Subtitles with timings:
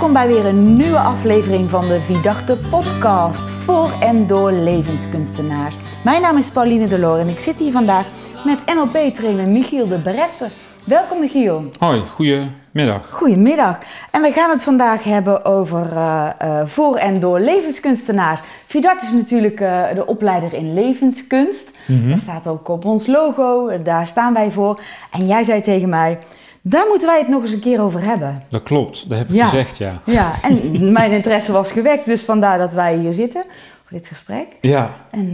[0.00, 5.76] Welkom bij weer een nieuwe aflevering van de Vidarte podcast voor en door levenskunstenaars.
[6.04, 8.06] Mijn naam is Pauline Delor en ik zit hier vandaag
[8.44, 10.50] met NLP-trainer Michiel de Bresser.
[10.84, 11.64] Welkom Michiel.
[11.78, 13.10] Hoi, goedemiddag.
[13.10, 13.78] Goedemiddag.
[14.10, 18.40] En we gaan het vandaag hebben over uh, uh, voor en door levenskunstenaars.
[18.66, 21.76] Vidart is natuurlijk uh, de opleider in levenskunst.
[21.86, 22.10] Mm -hmm.
[22.10, 24.80] Dat staat ook op ons logo, daar staan wij voor.
[25.10, 26.18] En jij zei tegen mij,
[26.60, 28.42] daar moeten wij het nog eens een keer over hebben.
[28.48, 29.44] Dat klopt, dat heb ik ja.
[29.44, 30.00] gezegd, ja.
[30.04, 30.58] Ja, en
[30.92, 33.44] mijn interesse was gewekt, dus vandaar dat wij hier zitten
[33.84, 34.46] voor dit gesprek.
[34.60, 34.94] Ja.
[35.10, 35.32] En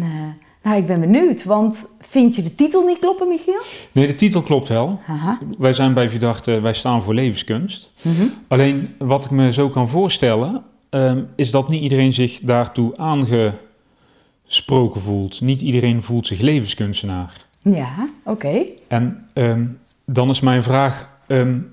[0.63, 3.61] nou, ik ben benieuwd, want vind je de titel niet kloppen, Michiel?
[3.93, 5.01] Nee, de titel klopt wel.
[5.07, 5.39] Aha.
[5.59, 7.93] Wij zijn bij Verdachte, wij staan voor levenskunst.
[8.03, 8.33] Mm -hmm.
[8.49, 15.01] Alleen wat ik me zo kan voorstellen, um, is dat niet iedereen zich daartoe aangesproken
[15.01, 15.41] voelt.
[15.41, 17.33] Niet iedereen voelt zich levenskunstenaar.
[17.63, 18.47] Ja, oké.
[18.47, 18.73] Okay.
[18.89, 21.73] En um, dan is mijn vraag, um,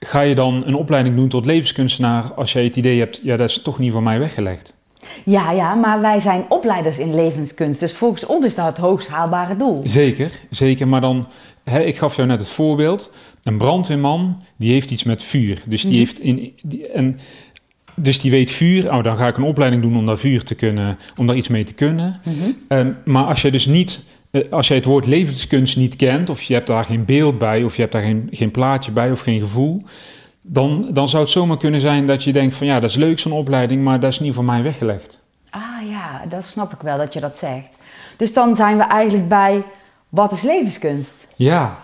[0.00, 3.48] ga je dan een opleiding doen tot levenskunstenaar als jij het idee hebt, ja, dat
[3.48, 4.74] is toch niet voor mij weggelegd?
[5.24, 7.80] Ja, ja, maar wij zijn opleiders in levenskunst.
[7.80, 9.82] Dus volgens ons is dat het hoogst haalbare doel.
[9.84, 10.88] Zeker, zeker.
[10.88, 11.28] Maar dan,
[11.64, 13.10] hè, ik gaf jou net het voorbeeld.
[13.42, 15.62] Een brandweerman, die heeft iets met vuur.
[15.66, 15.98] Dus die, mm.
[15.98, 17.18] heeft in, die, en,
[17.94, 18.92] dus die weet vuur.
[18.92, 21.48] Oh, dan ga ik een opleiding doen om daar vuur te kunnen, om daar iets
[21.48, 22.20] mee te kunnen.
[22.24, 22.78] Mm -hmm.
[22.78, 24.00] um, maar als je dus niet,
[24.50, 27.74] als je het woord levenskunst niet kent, of je hebt daar geen beeld bij, of
[27.74, 29.82] je hebt daar geen, geen plaatje bij of geen gevoel
[30.46, 33.18] dan, dan zou het zomaar kunnen zijn dat je denkt van ja, dat is leuk
[33.18, 35.20] zo'n opleiding, maar dat is niet voor mij weggelegd.
[35.50, 37.78] Ah ja, dat snap ik wel dat je dat zegt.
[38.16, 39.62] Dus dan zijn we eigenlijk bij
[40.08, 41.26] wat is levenskunst?
[41.36, 41.82] Ja.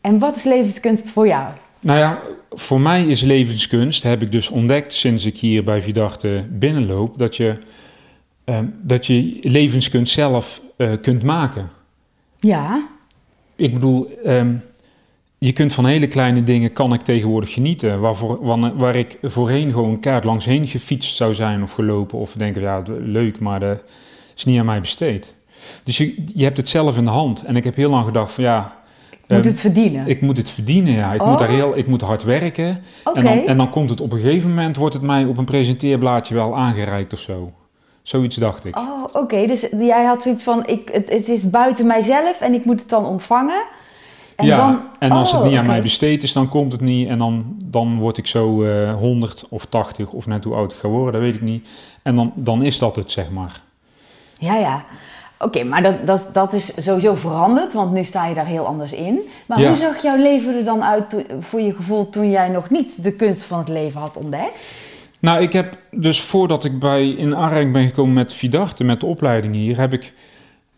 [0.00, 1.46] En wat is levenskunst voor jou?
[1.80, 2.20] Nou ja,
[2.50, 7.36] voor mij is levenskunst, heb ik dus ontdekt sinds ik hier bij Vidachte binnenloop, dat
[7.36, 7.58] je,
[8.44, 11.68] uh, dat je levenskunst zelf uh, kunt maken.
[12.40, 12.88] Ja.
[13.56, 14.62] Ik bedoel, um,
[15.38, 18.00] je kunt van hele kleine dingen, kan ik tegenwoordig genieten.
[18.00, 22.18] Waarvoor, waar, waar ik voorheen gewoon een kaart langs heen gefietst zou zijn of gelopen.
[22.18, 23.82] Of denken, ja, leuk, maar dat
[24.36, 25.34] is niet aan mij besteed.
[25.84, 27.44] Dus je, je hebt het zelf in de hand.
[27.44, 28.82] En ik heb heel lang gedacht van ja...
[29.28, 30.06] Moet um, het verdienen?
[30.06, 31.12] Ik moet het verdienen, ja.
[31.12, 31.28] Ik, oh.
[31.28, 32.82] moet, daar heel, ik moet hard werken.
[33.04, 33.22] Okay.
[33.22, 35.44] En, dan, en dan komt het op een gegeven moment, wordt het mij op een
[35.44, 37.52] presenteerblaadje wel aangereikt of zo.
[38.04, 38.78] Zoiets dacht ik.
[38.78, 39.18] Oh, oké.
[39.18, 39.46] Okay.
[39.46, 42.88] Dus jij had zoiets van, ik, het, het is buiten mijzelf en ik moet het
[42.88, 43.62] dan ontvangen.
[44.36, 46.80] En ja, dan, en als oh, het niet aan mij besteed is, dan komt het
[46.80, 47.08] niet.
[47.08, 50.78] En dan, dan word ik zo uh, 100 of 80 of net hoe oud ik
[50.78, 51.68] ga worden, dat weet ik niet.
[52.02, 53.60] En dan, dan is dat het, zeg maar.
[54.38, 54.84] Ja, ja.
[55.38, 58.66] Oké, okay, maar dat, dat, dat is sowieso veranderd, want nu sta je daar heel
[58.66, 59.20] anders in.
[59.46, 59.68] Maar ja.
[59.68, 63.12] hoe zag jouw leven er dan uit voor je gevoel toen jij nog niet de
[63.12, 64.92] kunst van het leven had ontdekt?
[65.24, 69.06] Nou, ik heb dus voordat ik bij in aanraking ben gekomen met Vidarte, met de
[69.06, 70.12] opleiding hier, heb ik,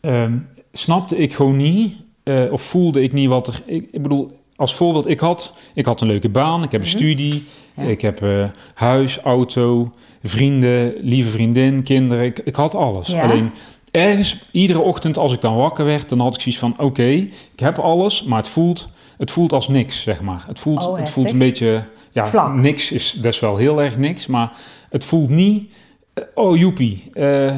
[0.01, 3.63] um, snapte ik gewoon niet uh, of voelde ik niet wat er.
[3.65, 6.87] Ik, ik, bedoel, als voorbeeld, ik had, ik had een leuke baan, ik heb een
[6.87, 7.03] mm -hmm.
[7.03, 7.83] studie, ja.
[7.83, 9.93] ik heb uh, huis, auto,
[10.23, 12.25] vrienden, lieve vriendin, kinderen.
[12.25, 13.07] Ik, ik had alles.
[13.07, 13.23] Ja.
[13.23, 13.51] Alleen
[13.91, 17.17] ergens, iedere ochtend als ik dan wakker werd, dan had ik zoiets van: oké, okay,
[17.53, 20.45] ik heb alles, maar het voelt, het voelt als niks, zeg maar.
[20.47, 21.85] Het voelt, oh, het voelt een beetje.
[22.17, 22.55] Ja, Vlak.
[22.55, 24.53] niks is, is wel heel erg niks, maar
[24.89, 25.75] het voelt niet.
[26.15, 27.11] Uh, oh, joepie.
[27.15, 27.57] Uh,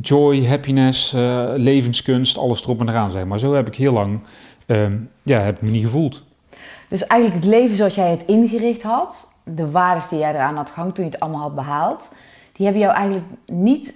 [0.00, 3.38] joy, happiness, uh, levenskunst, alles erop en eraan, zeg maar.
[3.38, 4.20] Zo heb ik heel lang,
[4.66, 4.86] uh,
[5.22, 6.22] ja, heb ik me niet gevoeld.
[6.88, 10.70] Dus eigenlijk het leven zoals jij het ingericht had, de waarden die jij eraan had
[10.70, 12.10] gehangen toen je het allemaal had behaald,
[12.52, 13.94] die hebben jou eigenlijk niet,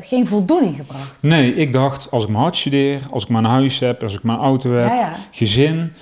[0.00, 1.14] geen voldoening gebracht.
[1.20, 4.22] Nee, ik dacht, als ik mijn hard studeer, als ik mijn huis heb, als ik
[4.22, 5.12] mijn auto heb, ja, ja.
[5.30, 5.92] gezin,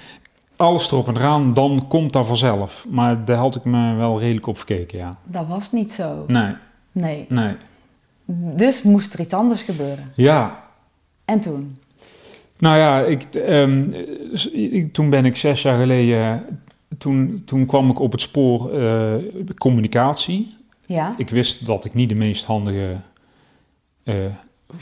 [0.60, 2.87] alles erop en eraan, dan komt dat vanzelf.
[2.88, 5.16] Maar daar had ik me wel redelijk op verkeken, ja.
[5.25, 6.25] Dat was niet zo.
[6.26, 6.54] Nee.
[6.93, 7.26] Nee.
[7.28, 7.56] Nee.
[8.56, 10.12] Dus moest er iets anders gebeuren.
[10.15, 10.65] Ja.
[11.25, 11.78] En toen?
[12.59, 13.93] Nou ja, ik, um,
[14.53, 16.44] ik, toen ben ik zes jaar geleden,
[16.98, 19.15] toen, toen kwam ik op het spoor uh,
[19.59, 20.56] communicatie.
[20.87, 21.15] Ja.
[21.16, 22.97] Ik wist dat ik niet de meest handige
[24.04, 24.15] uh,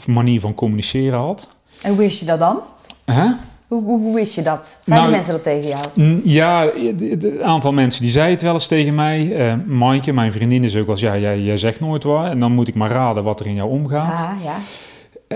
[0.07, 1.55] manier van communiceren had.
[1.81, 2.59] En hoe wist je dat dan?
[3.05, 3.31] Huh?
[3.69, 4.79] Hoe, hoe, hoe, wist je dat?
[4.83, 6.21] Zeiden nou, mensen dat tegen jou?
[6.23, 9.25] Ja, een aantal mensen die zeiden het wel eens tegen mij.
[9.25, 11.03] Uh, Maaike, mijn vriendin, is ook wel eens...
[11.03, 12.25] Ja, jij, jij zegt nooit wat.
[12.25, 14.19] En dan moet ik maar raden wat er in jou omgaat.
[14.19, 14.55] Ah, ja.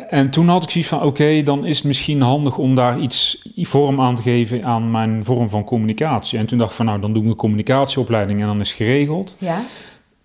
[0.10, 0.98] En toen had ik zoiets van...
[0.98, 4.66] Oké, okay, dan is het misschien handig om daar iets vorm aan te geven...
[4.66, 6.40] aan mijn vorm van communicatie.
[6.40, 6.86] En toen dacht ik van...
[6.86, 9.36] Nou, dan doe ik een communicatieopleiding en dan is het geregeld.
[9.40, 9.60] Ja.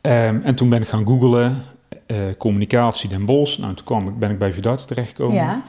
[0.02, 1.62] Um, en toen ben ik gaan googlen.
[2.06, 3.58] Uh, communicatie Den Bosch.
[3.58, 5.37] Nou, toen kwam ik, ben ik bij Vidart terechtgekomen.
[5.37, 5.62] Ja.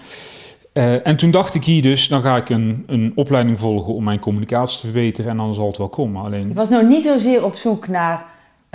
[0.80, 4.04] Uh, en toen dacht ik hier dus, dan ga ik een, een opleiding volgen om
[4.04, 6.24] mijn communicatie te verbeteren en dan zal het wel komen.
[6.24, 6.48] Alleen...
[6.48, 8.26] Je was nog niet zozeer op zoek naar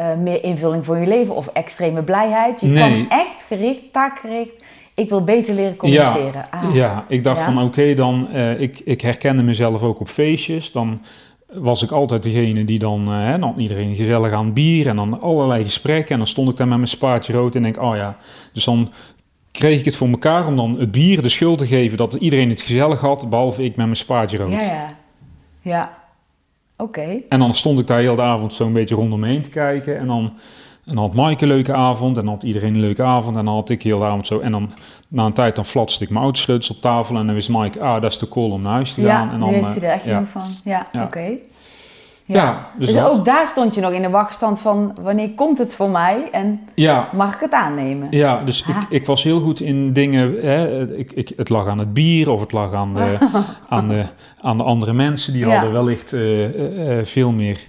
[0.01, 2.61] uh, meer invulling voor je leven of extreme blijheid.
[2.61, 3.07] Je nee.
[3.07, 4.63] kwam echt gericht, taakgericht.
[4.95, 6.33] Ik wil beter leren communiceren.
[6.33, 6.75] Ja, ah.
[6.75, 7.45] ja ik dacht ja?
[7.45, 10.73] van oké, okay, dan, uh, ik, ik herkende mezelf ook op feestjes.
[10.73, 11.01] Dan
[11.55, 15.21] was ik altijd degene die dan, eh, hè, dan iedereen gezellig aan bier en dan
[15.21, 16.13] allerlei gesprekken.
[16.13, 18.17] En dan stond ik daar met mijn spaatje rood en denk, oh ja.
[18.53, 18.93] Dus dan
[19.59, 22.49] kreeg ik het voor elkaar om dan het bier de schuld te geven dat iedereen
[22.49, 24.51] het gezellig had, behalve ik met mijn spaatje rood.
[24.51, 24.95] Ja, ja.
[25.61, 25.99] Ja.
[26.77, 27.21] Oké.
[27.29, 29.99] En dan stond ik daar heel de avond zo'n beetje rondom me heen te kijken.
[29.99, 30.33] En dan,
[30.85, 32.17] en dan had Mike een leuke avond.
[32.17, 33.37] En dan had iedereen een leuke avond.
[33.37, 34.41] En dan had ik heel de avond zo.
[34.41, 34.73] En dan
[35.09, 37.17] na een tijd dan flatste ik mijn autosleutels op tafel.
[37.17, 39.27] En dan wist Mike, ah, dat is de call om naar huis te gaan.
[39.27, 40.15] Ja, en dan, heeft hij eh, er echt ja.
[40.15, 40.43] genoeg van.
[40.65, 41.05] Ja, Ja.
[41.05, 41.37] oké.
[42.27, 45.75] Ja, dus dus ook daar stond je nog in de wachtstand van wanneer komt het
[45.75, 48.07] voor mij en Ja, mag ik het aannemen?
[48.11, 48.83] ja dus ik, Ah.
[48.89, 50.35] ik was heel goed in dingen.
[50.41, 53.17] Hè, ik, ik, het lag aan het bier of het lag aan de,
[53.69, 54.05] aan de,
[54.41, 55.33] aan de andere mensen.
[55.33, 55.51] Die Ja.
[55.53, 57.61] hadden wellicht eh, veel meer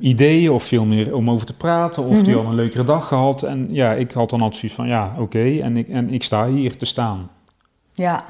[0.00, 2.02] ideeën of veel meer om over te praten.
[2.04, 2.32] Of die Mhm.
[2.32, 3.42] hadden een leukere dag gehad.
[3.42, 5.58] En ja, ik had dan zoiets van ja, oké.
[5.60, 7.30] en, ik, en ik sta hier te staan.
[7.94, 8.24] Ja.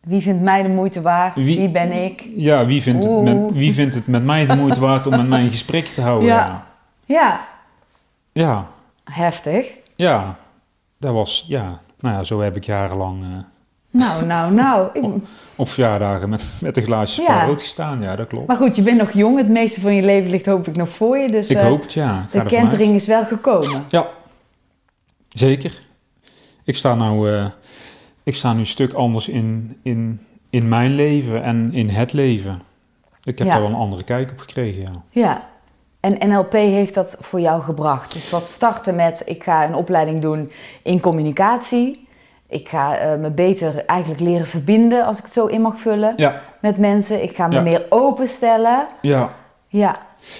[0.00, 1.34] Wie vindt mij de moeite waard?
[1.34, 2.24] Wie- Wie, ben ik?
[2.36, 5.28] Ja, wie vindt, het met, wie vindt het met mij de moeite waard om met
[5.28, 6.28] mij een gesprek te houden?
[6.28, 6.66] Ja.
[7.04, 7.40] Ja,
[8.32, 8.66] Ja,
[9.04, 9.66] heftig.
[9.96, 10.36] ja.
[10.98, 11.80] Dat was, ja.
[12.00, 13.28] Nou ja, zo heb ik jarenlang eh,
[13.90, 14.88] Nou, nou, nou.
[14.92, 15.04] Ik-
[15.56, 17.46] op verjaardagen met, met een glaasje Ja.
[17.46, 18.02] gestaan.
[18.02, 18.46] Ja, dat klopt.
[18.46, 19.36] Maar goed, je bent nog jong.
[19.38, 21.28] Het meeste van je leven ligt hoop ik nog voor je.
[21.28, 22.26] Dus ik eh, hoop het, ja.
[22.32, 23.84] De kentering is wel gekomen.
[23.88, 24.06] Ja,
[25.28, 25.78] zeker.
[26.64, 27.46] Ik sta nou, eh,
[28.28, 30.20] ik sta nu een stuk anders in, in,
[30.50, 32.60] in mijn leven en in het leven.
[33.24, 33.52] Ik heb Ja.
[33.52, 34.90] daar wel een andere kijk op gekregen, ja.
[35.10, 35.48] Ja.
[36.00, 38.12] En NLP heeft dat voor jou gebracht.
[38.12, 40.50] Dus wat starten met, ik ga een opleiding doen
[40.82, 42.06] in communicatie.
[42.48, 46.12] Ik ga eh, me beter eigenlijk leren verbinden, als ik het zo in mag vullen,
[46.16, 47.22] Ja, met mensen.
[47.22, 47.60] Ik ga me Ja.
[47.60, 48.86] meer openstellen.
[49.02, 49.34] ja.
[49.70, 49.98] Ja.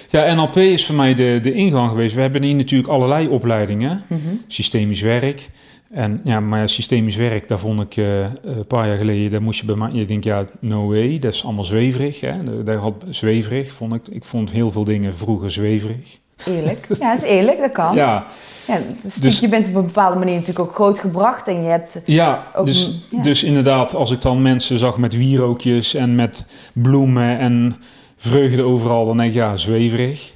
[0.09, 2.15] Ja, NLP is voor mij de, de ingang geweest.
[2.15, 4.03] We hebben hier natuurlijk allerlei opleidingen.
[4.07, 4.19] Mhm.
[4.47, 5.49] Systemisch werk.
[5.89, 9.59] En ja, maar systemisch werk, daar vond ik eh, een paar jaar geleden, daar moest
[9.59, 12.21] je bij mij, je denkt ja, no way, dat is allemaal zweverig.
[12.21, 12.63] Hè?
[12.63, 14.07] Daar had zweverig, vond ik.
[14.07, 16.19] Ik vond heel veel dingen vroeger zweverig.
[16.45, 16.85] Eerlijk.
[16.99, 17.95] Ja, dat is eerlijk, dat kan.
[18.05, 18.25] Ja.
[18.67, 22.01] Ja, dus Dus- je bent op een bepaalde manier natuurlijk ook grootgebracht en je hebt...
[22.05, 23.21] ja, Ook dus, ja.
[23.21, 27.75] dus inderdaad, als ik dan mensen zag met wierookjes en met bloemen en
[28.17, 30.33] vreugde overal, dan denk ik ja, zweverig.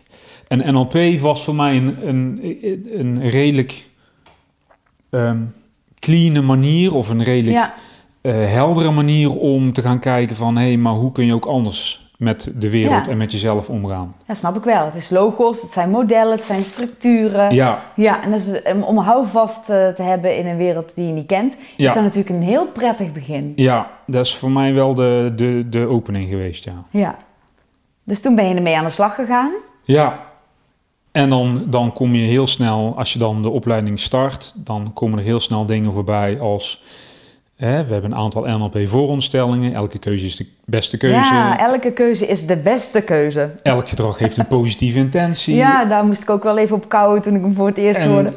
[0.47, 2.39] En NLP was voor mij een, een,
[2.93, 3.85] een redelijk
[5.13, 5.37] ehm
[5.99, 7.73] clean manier of een redelijk Ja,
[8.21, 10.57] eh, heldere manier om te gaan kijken van...
[10.57, 13.11] hé, hey, maar hoe kun je ook anders met de wereld Ja.
[13.11, 14.15] en met jezelf omgaan?
[14.27, 14.85] ja, snap ik wel.
[14.85, 17.53] Het is logo's, het zijn modellen, het zijn structuren.
[17.53, 18.33] Ja, Ja, en
[18.77, 22.03] um, om houvast eh, te hebben in een wereld die je niet kent, is dat
[22.03, 23.53] natuurlijk een heel prettig begin.
[23.55, 26.83] ja, dat is voor mij wel de, de, de opening geweest, ja.
[26.89, 27.15] Ja.
[28.03, 29.51] Dus toen ben je ermee aan de slag gegaan.
[29.83, 30.19] Ja,
[31.13, 34.53] en dan, dan kom je heel snel, als je dan de opleiding start...
[34.55, 36.81] dan komen er heel snel dingen voorbij als...
[37.55, 39.73] Hè, we hebben een aantal NLP-vooronderstellingen.
[39.73, 41.15] Elke keuze is de beste keuze.
[41.15, 43.51] Ja, elke keuze is de beste keuze.
[43.63, 45.55] Elk gedrag heeft een positieve intentie.
[45.55, 47.99] Ja, daar moest ik ook wel even op kouwen toen ik hem voor het eerst
[47.99, 48.35] En hoorde.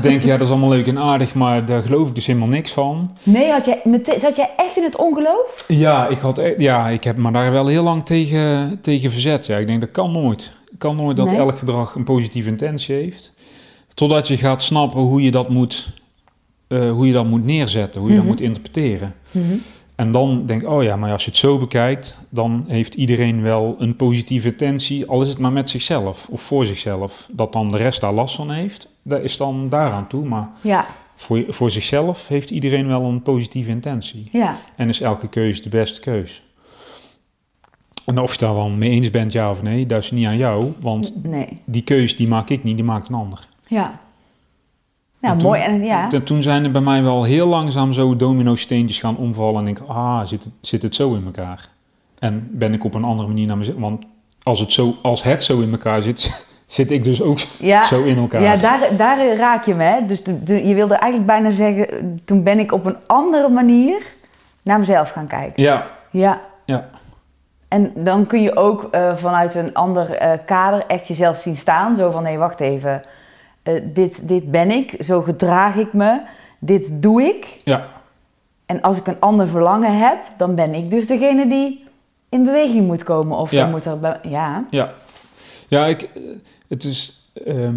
[0.00, 2.72] denk, ja, dat is allemaal leuk en aardig, maar daar geloof ik dus helemaal niks
[2.72, 3.16] van.
[3.22, 3.80] Nee, had jij,
[4.18, 5.64] zat jij echt in het ongeloof?
[5.68, 9.46] Ja, ik, had, e- ja, ik heb me daar wel heel lang tegen, tegen verzet.
[9.46, 10.50] Ja, ik denk, dat kan nooit.
[10.78, 11.36] Het kan nooit dat Nee.
[11.38, 13.32] elk gedrag een positieve intentie heeft.
[13.94, 15.92] Totdat je gaat snappen hoe je dat moet,
[16.68, 18.26] eh, hoe je dat moet neerzetten, hoe je Mhm.
[18.26, 19.14] dat moet interpreteren.
[19.94, 23.42] En dan denk ik, oh ja, maar als je het zo bekijkt, dan heeft iedereen
[23.42, 27.28] wel een positieve intentie, al is het maar met zichzelf of voor zichzelf.
[27.32, 30.24] Dat dan de rest daar last van heeft, dat is dan daaraan toe.
[30.24, 34.28] Maar Ja, voor, voor zichzelf heeft iedereen wel een positieve intentie.
[34.32, 36.42] ja, En is elke keus de beste keus.
[38.08, 40.36] En of je daar dan mee eens bent, ja of nee, dat is niet aan
[40.36, 40.72] jou.
[40.80, 43.48] Want nee, die keus die maak ik niet, die maakt een ander.
[43.66, 43.98] ja.
[45.20, 45.62] Nou, En toen- mooi.
[45.62, 46.12] En, ja.
[46.12, 49.58] En toen zijn er bij mij wel heel langzaam zo domino-steentjes gaan omvallen.
[49.58, 51.68] En denk ik, ah, zit het, zit het zo in elkaar?
[52.18, 53.78] En ben ik op een andere manier naar mezelf...
[53.78, 54.04] Want
[54.42, 57.84] als het zo, als het zo in elkaar zit, zit ik dus ook ja.
[57.92, 58.42] zo in elkaar.
[58.42, 59.82] Ja, daar, daar raak je me.
[59.84, 60.06] Hè?
[60.06, 64.02] Dus de- de- je wilde eigenlijk bijna zeggen, toen ben ik op een andere manier
[64.62, 65.62] naar mezelf gaan kijken.
[65.62, 66.40] ja, Ja.
[66.64, 66.88] Ja.
[67.68, 71.96] En dan kun je ook eh, vanuit een ander eh, kader echt jezelf zien staan.
[71.96, 73.02] Zo van, nee, wacht even.
[73.62, 76.20] Eh, dit, dit ben ik, zo gedraag ik me,
[76.58, 77.46] dit doe ik.
[77.64, 77.86] ja,
[78.66, 81.84] En als ik een ander verlangen heb, dan ben ik dus degene die
[82.28, 83.38] in beweging moet komen.
[83.38, 83.66] Of Ja.
[83.66, 84.20] moet er...
[84.22, 84.92] Ja, ja.
[85.68, 86.08] Ja, ik,
[86.68, 87.30] het is...
[87.46, 87.74] ehm,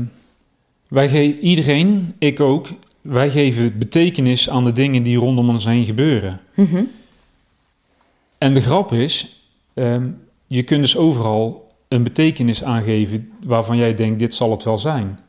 [0.88, 2.68] wij geven iedereen, ik ook,
[3.02, 6.40] wij geven betekenis aan de dingen die rondom ons heen gebeuren.
[6.54, 6.84] Mhm.
[8.38, 9.41] En de grap is,
[9.74, 10.08] ehm,
[10.48, 15.20] je kunt dus overal een betekenis aangeven waarvan jij denkt, dit zal het wel zijn.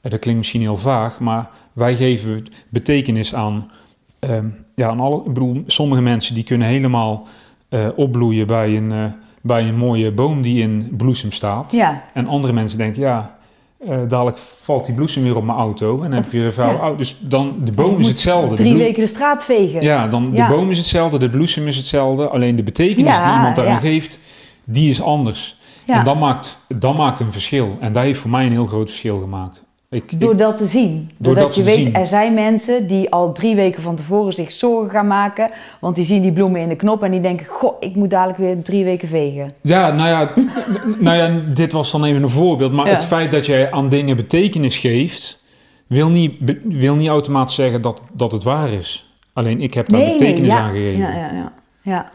[0.00, 3.70] En dat klinkt misschien heel vaag, maar wij geven betekenis aan,
[4.18, 7.26] ehm, ja, aan alle, ik bedoel, sommige mensen die kunnen helemaal
[7.68, 9.04] eh, opbloeien bij een, eh,
[9.40, 11.72] bij een mooie boom die in bloesem staat.
[11.72, 13.35] Ja, En andere mensen denken, ja,
[13.78, 15.94] eh, dadelijk valt die bloesem weer op mijn auto.
[15.96, 16.80] En dan heb ik weer een vuile Ja.
[16.80, 16.96] auto.
[16.96, 18.48] Dus dan, de boom is hetzelfde.
[18.56, 19.82] De Drie weken de straat vegen.
[19.82, 20.48] Ja, dan Ja.
[20.48, 22.28] de boom is hetzelfde, de bloesem is hetzelfde.
[22.28, 23.78] Alleen de betekenis Ja, die iemand daaraan ja.
[23.80, 24.18] geeft,
[24.64, 25.56] die is anders.
[25.86, 27.76] En dat maakt, dat maakt een verschil.
[27.80, 29.64] En dat heeft voor mij een heel groot verschil gemaakt.
[29.90, 31.10] Ik, ik- Door dat te zien.
[31.16, 31.94] Doordat dat je weet, zien.
[31.94, 35.50] er zijn mensen die al drie weken van tevoren zich zorgen gaan maken.
[35.80, 38.38] Want die zien die bloemen in de knop en die denken, goh, ik moet dadelijk
[38.38, 39.52] weer drie weken vegen.
[39.60, 40.32] Ja, nou ja,
[40.98, 42.72] nou ja, dit was dan even een voorbeeld.
[42.72, 42.92] Maar Ja.
[42.92, 45.42] het feit dat jij aan dingen betekenis geeft,
[45.86, 46.32] wil niet,
[46.64, 49.10] wil niet automatisch zeggen dat, dat het waar is.
[49.32, 50.58] Alleen ik heb daar betekenis ja.
[50.58, 50.98] aan gegeven.
[51.00, 51.52] Ja, ja, ja.
[51.82, 52.10] ja.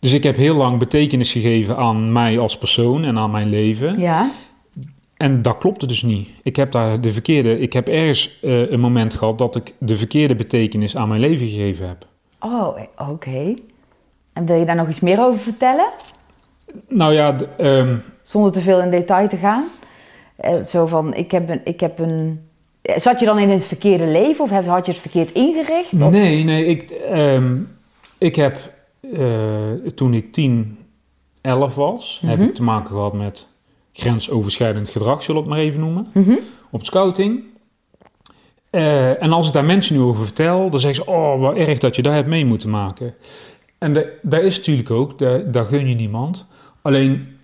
[0.00, 3.98] Dus ik heb heel lang betekenis gegeven aan mij als persoon en aan mijn leven.
[4.00, 4.30] ja.
[5.22, 6.28] En dat klopte dus niet.
[6.42, 7.58] Ik heb daar de verkeerde.
[7.58, 11.46] Ik heb ergens eh, een moment gehad dat ik de verkeerde betekenis aan mijn leven
[11.46, 12.06] gegeven heb.
[12.40, 13.54] Oh, eh, oké.
[14.32, 15.90] En wil je daar nog iets meer over vertellen?
[16.88, 19.64] Nou ja, ehm, Zonder te veel in detail te gaan.
[20.36, 21.60] Eh, zo van, ik heb een...
[21.64, 22.40] Ik heb een
[22.96, 25.92] Zat je dan in het verkeerde leven of had je het verkeerd ingericht?
[25.92, 26.64] Of- nee, nee.
[26.66, 27.56] Ik, ehm,
[28.18, 28.56] ik heb
[29.94, 30.78] toen ik 10,
[31.40, 32.48] 11 was, heb Mhm.
[32.48, 33.50] ik te maken gehad met
[33.92, 36.06] grensoverschrijdend gedrag, zullen we het maar even noemen.
[36.14, 36.34] Mhm.
[36.70, 37.42] op scouting.
[38.70, 41.78] Eh, en als ik daar mensen nu over vertel, dan zeggen ze: Oh, wat erg
[41.78, 43.14] dat je daar hebt mee moeten maken.
[43.78, 46.46] En de, dat is natuurlijk ook, da- daar gun je niemand.
[46.82, 47.36] Alleen,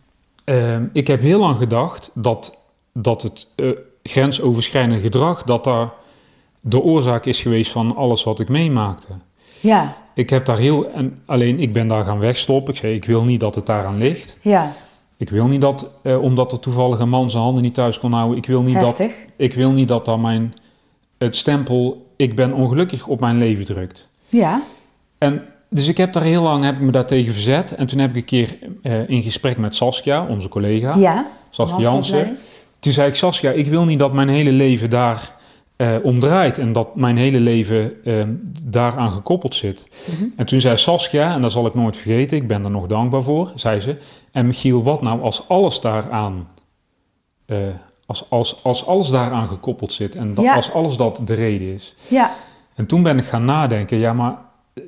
[0.45, 2.57] eh, ik heb heel lang gedacht dat,
[2.93, 3.71] dat het eh,
[4.03, 5.93] grensoverschrijdende gedrag, dat daar
[6.61, 9.09] de oorzaak is geweest van alles wat ik meemaakte.
[9.61, 12.73] Ja, Ik heb daar heel, en alleen ik ben daar gaan wegstoppen.
[12.75, 14.37] Ik zei: Ik wil niet dat het daaraan ligt.
[14.43, 14.73] ja.
[15.19, 18.13] Ik wil niet dat, eh, omdat er toevallig een man zijn handen niet thuis kon
[18.13, 20.55] houden, ik wil niet dat ik wil niet dat dan mijn,
[21.19, 24.09] het stempel ik ben ongelukkig op mijn leven drukt.
[24.29, 24.63] Ja.
[25.19, 27.75] En dus ik heb daar heel lang heb ik me daartegen verzet.
[27.75, 31.27] En toen heb ik een keer eh, in gesprek met Saskia, onze collega, Ja.
[31.51, 31.81] Saskia.
[31.81, 32.39] Jansen.
[32.81, 35.37] Toen zei ik, Saskia, ik wil niet dat mijn hele leven daar
[35.79, 38.25] eh omdraait en dat mijn hele leven eh,
[38.65, 39.87] daaraan gekoppeld zit.
[40.11, 40.25] Mhm.
[40.37, 43.23] En toen zei Saskia, en dat zal ik nooit vergeten, ik ben er nog dankbaar
[43.23, 43.97] voor, zei ze,
[44.33, 46.49] en Michiel, wat nou als alles daaraan,
[47.47, 47.59] eh,
[48.07, 50.55] als, als, als alles daaraan gekoppeld zit en dat, Ja.
[50.55, 51.95] als alles dat de reden is.
[52.09, 52.31] Ja.
[52.75, 54.37] En toen ben ik gaan nadenken, ja, maar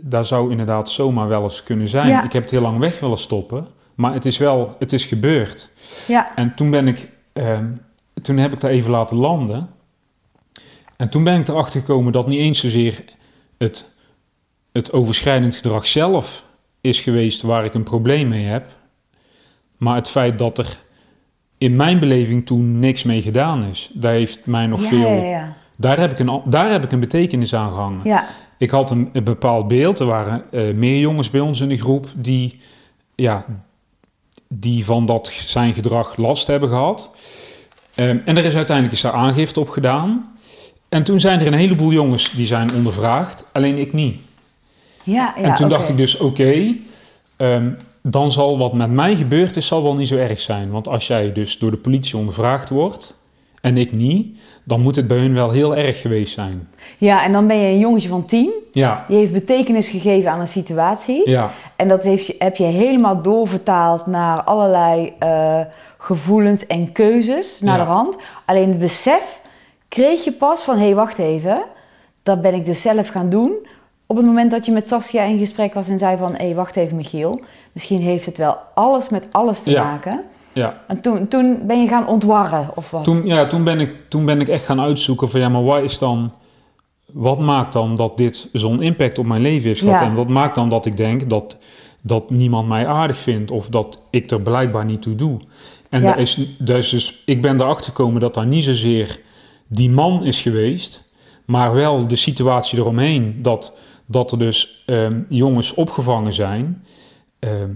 [0.01, 2.09] daar zou inderdaad zomaar wel eens kunnen zijn.
[2.09, 2.25] Ja.
[2.25, 5.71] Ik heb het heel lang weg willen stoppen, maar het is wel, het is gebeurd.
[6.07, 6.35] Ja.
[6.35, 7.67] En toen ben ik, ehm,
[8.23, 9.69] toen heb ik daar even laten landen.
[11.01, 13.05] En toen ben ik erachter gekomen dat niet eens zozeer
[13.59, 13.95] het,
[14.73, 16.45] het overschrijdend gedrag zelf
[16.81, 18.67] is geweest waar ik een probleem mee heb.
[19.77, 20.79] Maar het feit dat er
[21.59, 23.91] in mijn beleving toen niks mee gedaan is.
[23.93, 25.11] Daar heeft mij nog ja, veel...
[25.11, 28.25] Ja, ja, Daar, heb ik een, daar heb ik een betekenis aan gehangen.
[28.59, 29.99] Ik had een, een bepaald beeld.
[29.99, 32.61] Er waren eh, meer jongens bij ons in de groep die,
[33.15, 33.45] ja,
[34.49, 37.11] die van dat zijn gedrag last hebben gehad.
[37.95, 40.39] Ehm, en er is uiteindelijk is daar aangifte op gedaan.
[40.91, 44.17] En toen zijn er een heleboel jongens die zijn ondervraagd, alleen ik niet.
[45.05, 46.75] ja, ja en toen dacht ik dus, oké,
[47.37, 47.69] ehm,
[48.03, 50.71] dan zal wat met mij gebeurd is, zal wel niet zo erg zijn.
[50.71, 53.15] Want als jij dus door de politie ondervraagd wordt
[53.61, 56.69] en ik niet, dan moet het bij hun wel heel erg geweest zijn.
[56.99, 58.51] Ja, en dan ben je een jongetje van tien.
[58.73, 61.31] Ja, Die heeft betekenis gegeven aan een situatie.
[61.31, 65.61] ja, En dat heeft je, heb je helemaal doorvertaald naar allerlei eh,
[65.99, 67.85] gevoelens en keuzes naar Ja.
[67.85, 68.17] de hand.
[68.45, 69.39] Alleen het besef
[69.91, 71.63] kreeg je pas van, hé, hey, wacht even.
[72.23, 73.53] Dat ben ik dus zelf gaan doen.
[74.07, 76.55] Op het moment dat je met Saskia in gesprek was en zei van, hé, hey,
[76.55, 77.41] wacht even Michiel.
[77.73, 79.85] Misschien heeft het wel alles met alles te Ja.
[79.85, 80.21] maken.
[80.53, 80.81] ja.
[80.87, 83.05] En toen, toen ben je gaan ontwarren of wat?
[83.05, 85.83] Toen, ja, toen, ben ik, toen ben ik echt gaan uitzoeken van ja, maar wat
[85.83, 86.31] is dan...
[87.13, 90.01] Wat maakt dan dat dit zo'n impact op mijn leven heeft gehad?
[90.01, 90.07] Ja.
[90.07, 91.59] En wat maakt dan dat ik denk dat,
[92.01, 93.51] dat niemand mij aardig vindt...
[93.51, 95.39] of dat ik er blijkbaar niet toe doe?
[95.89, 96.17] En Ja.
[96.17, 99.21] is, dat is dus, ik ben erachter gekomen dat daar niet zozeer
[99.73, 101.03] die man is geweest...
[101.45, 103.39] maar wel de situatie eromheen.
[103.43, 106.85] Dat, dat er dus ehm, jongens opgevangen zijn...
[107.39, 107.71] Ehm,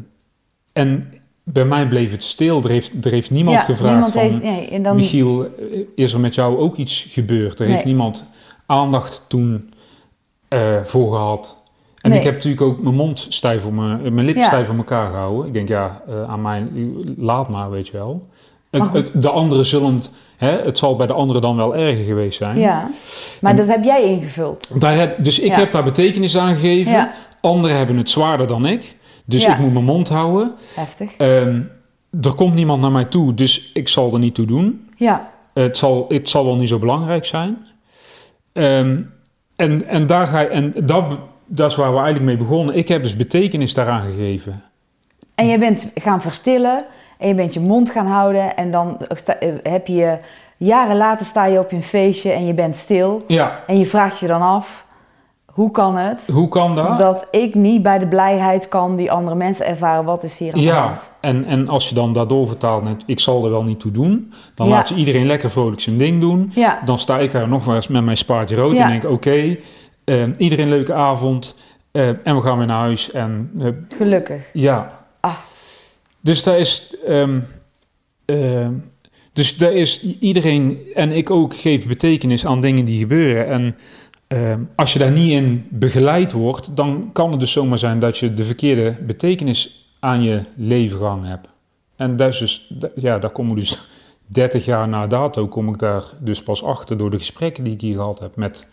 [0.73, 1.13] en
[1.45, 2.63] bij mij bleef het stil.
[2.63, 4.23] Er heeft, er heeft niemand ja, gevraagd niemand van...
[4.23, 7.61] heeft, nee, en dan, Michiel, eh, is er met jou ook iets gebeurd?
[7.61, 8.27] Er heeft niemand
[8.67, 9.73] aandacht toen
[10.49, 11.63] eh, voor gehad.
[12.01, 12.19] En Nee.
[12.19, 14.49] ik heb natuurlijk ook mijn mond stijf om mijn, mijn lippen Ja.
[14.49, 15.47] stijf op elkaar gehouden.
[15.47, 16.69] Ik denk, ja, eh, aan mij,
[17.17, 18.27] laat maar, weet je wel.
[18.83, 22.37] Het, de anderen zullen het, hè, het zal bij de anderen dan wel erger geweest
[22.39, 22.59] zijn.
[22.59, 22.89] ja,
[23.41, 24.81] maar En- dat heb jij ingevuld.
[24.81, 25.59] Daar heb, dus ik Ja.
[25.59, 26.93] heb daar betekenis aan gegeven.
[26.93, 28.97] Ja, Anderen hebben het zwaarder dan ik.
[29.25, 29.53] Dus Ja.
[29.53, 30.53] ik moet mijn mond houden.
[30.75, 31.11] heftig.
[31.17, 31.61] Ehm,
[32.23, 34.89] er komt niemand naar mij toe, dus ik zal er niet toe doen.
[34.97, 37.57] Ja, Het zal, het zal wel niet zo belangrijk zijn.
[38.53, 38.97] Ehm,
[39.57, 41.05] en, en, daar ga je, en dat,
[41.47, 42.75] dat is waar we eigenlijk mee begonnen.
[42.75, 44.63] Ik heb dus betekenis daaraan gegeven.
[45.35, 46.85] En je bent gaan verstillen
[47.25, 48.99] en je bent je mond gaan houden en dan
[49.41, 50.17] eh, heb je
[50.57, 54.19] jaren later sta je op je feestje en je bent stil Ja, en je vraagt
[54.19, 54.85] je dan af
[55.47, 56.99] hoe kan het hoe kan dat?
[56.99, 60.59] dat ik niet bij de blijheid kan die andere mensen ervaren wat is hier aan
[60.59, 61.13] de Ja, hand?
[61.21, 64.33] en, en als je dan daardoor vertaalt met ik zal er wel niet toe doen,
[64.55, 64.73] dan Ja.
[64.75, 66.51] laat je iedereen lekker vrolijk zijn ding doen.
[66.55, 68.85] Ja, Dan sta ik daar nog wel eens met mijn spaartje rood Ja.
[68.85, 69.57] en denk oké,
[70.05, 71.57] eh, iedereen leuke avond
[71.93, 73.11] eh, en we gaan weer naar huis.
[73.11, 73.67] En eh,
[73.97, 74.41] gelukkig.
[74.53, 74.91] ja,
[75.21, 75.33] Ah,
[76.25, 77.41] dus daar is, ehm,
[78.25, 78.73] ehm,
[79.33, 83.47] dus daar is iedereen en ik ook geef betekenis aan dingen die gebeuren.
[83.47, 83.77] En
[84.27, 88.19] ehm, als je daar niet in begeleid wordt, dan kan het dus zomaar zijn dat
[88.19, 91.49] je de verkeerde betekenis aan je leven hebt.
[91.97, 93.89] En dat is dus, ja, daar kom ik dus
[94.27, 97.81] 30 jaar na dato, kom ik daar dus pas achter door de gesprekken die ik
[97.81, 98.67] hier gehad heb met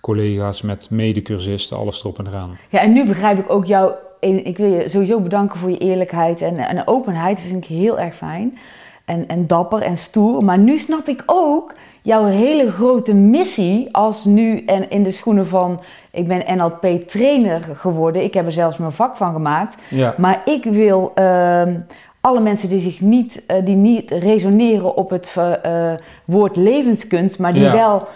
[0.00, 2.58] collega's, met medecursisten, alles erop en eraan.
[2.70, 3.92] Ja, en nu begrijp ik ook jou.
[4.20, 7.36] Ik wil je sowieso bedanken voor je eerlijkheid en, en openheid.
[7.36, 8.58] Dat vind ik heel erg fijn.
[9.04, 10.44] En, en dapper en stoer.
[10.44, 15.46] Maar nu snap ik ook jouw hele grote missie als nu en in de schoenen
[15.46, 15.80] van...
[16.10, 18.22] Ik ben NLP-trainer geworden.
[18.22, 19.76] Ik heb er zelfs mijn vak van gemaakt.
[19.88, 21.74] Ja, Maar ik wil ehm,
[22.20, 27.38] alle mensen die zich niet, eh, die niet resoneren op het eh, eh, woord levenskunst,
[27.38, 27.72] maar die Ja.
[27.72, 28.06] wel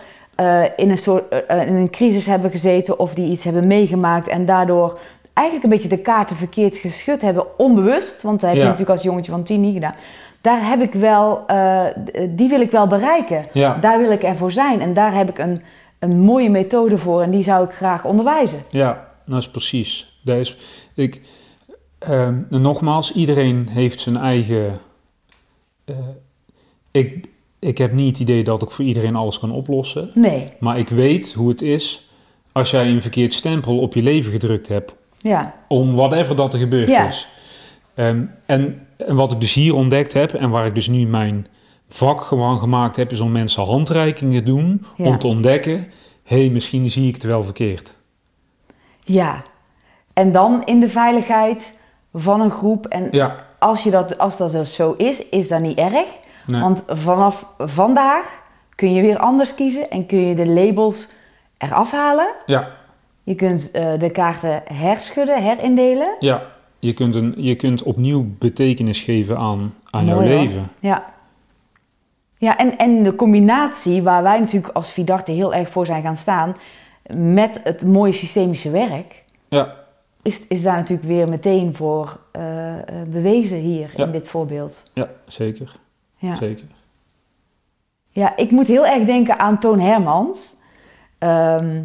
[0.77, 4.99] in, een soort, in een crisis hebben gezeten of die iets hebben meegemaakt en daardoor
[5.41, 8.69] eigenlijk een beetje de kaarten verkeerd geschud hebben, onbewust, want dat heb je Ja.
[8.69, 9.95] natuurlijk als jongetje van tien niet gedaan.
[10.41, 11.85] Daar heb ik wel, eh,
[12.29, 13.47] die wil ik wel bereiken.
[13.53, 15.63] ja, Daar wil ik ervoor zijn en daar heb ik een,
[15.99, 18.63] een mooie methode voor en die zou ik graag onderwijzen.
[18.71, 20.19] ja, dat is precies.
[20.25, 20.57] Dat is,
[20.95, 21.21] ik,
[21.99, 24.73] ehm, nogmaals, iedereen heeft zijn eigen.
[25.85, 25.97] eh,
[26.91, 27.27] ik,
[27.59, 30.11] ik heb niet het idee dat ik voor iedereen alles kan oplossen.
[30.15, 32.09] Nee, Maar ik weet hoe het is
[32.53, 34.95] als jij een verkeerd stempel op je leven gedrukt hebt.
[35.23, 37.07] Ja, Om whatever dat er gebeurd Ja.
[37.07, 37.29] is.
[37.95, 41.47] Ehm, en, en wat ik dus hier ontdekt heb en waar ik dus nu mijn
[41.89, 44.85] vak gewoon gemaakt heb, is om mensen handreikingen doen.
[44.97, 45.05] Ja.
[45.07, 45.75] Om te ontdekken,
[46.25, 47.95] hé, hey, misschien zie ik het wel verkeerd.
[49.05, 49.43] Ja,
[50.13, 51.73] en dan in de veiligheid
[52.15, 52.87] van een groep.
[52.87, 56.05] En Ja, als, je dat, als dat dus zo is, is dat niet erg.
[56.47, 56.61] nee.
[56.61, 58.25] Want vanaf vandaag
[58.75, 61.11] kun je weer anders kiezen en kun je de labels
[61.59, 62.29] eraf halen.
[62.47, 62.69] ja,
[63.23, 66.17] Je kunt eh, de kaarten herschudden, herindelen.
[66.21, 66.43] ja.
[66.83, 70.25] Je kunt, een, je kunt opnieuw betekenis geven aan, aan jouw hoor.
[70.25, 70.71] leven.
[70.79, 71.13] Ja.
[72.39, 76.17] Ja, en, en de combinatie waar wij natuurlijk als Vidarte heel erg voor zijn gaan
[76.17, 76.57] staan...
[77.15, 79.25] met het mooie systemische werk...
[79.49, 79.75] Ja,
[80.23, 84.05] is, is daar natuurlijk weer meteen voor eh, eh, bewezen hier Ja.
[84.05, 84.91] in dit voorbeeld.
[84.95, 85.77] ja zeker.
[86.17, 86.35] Ja.
[86.35, 86.65] zeker.
[88.11, 90.55] Ja, ik moet heel erg denken aan Toon Hermans.
[91.19, 91.83] Ehm,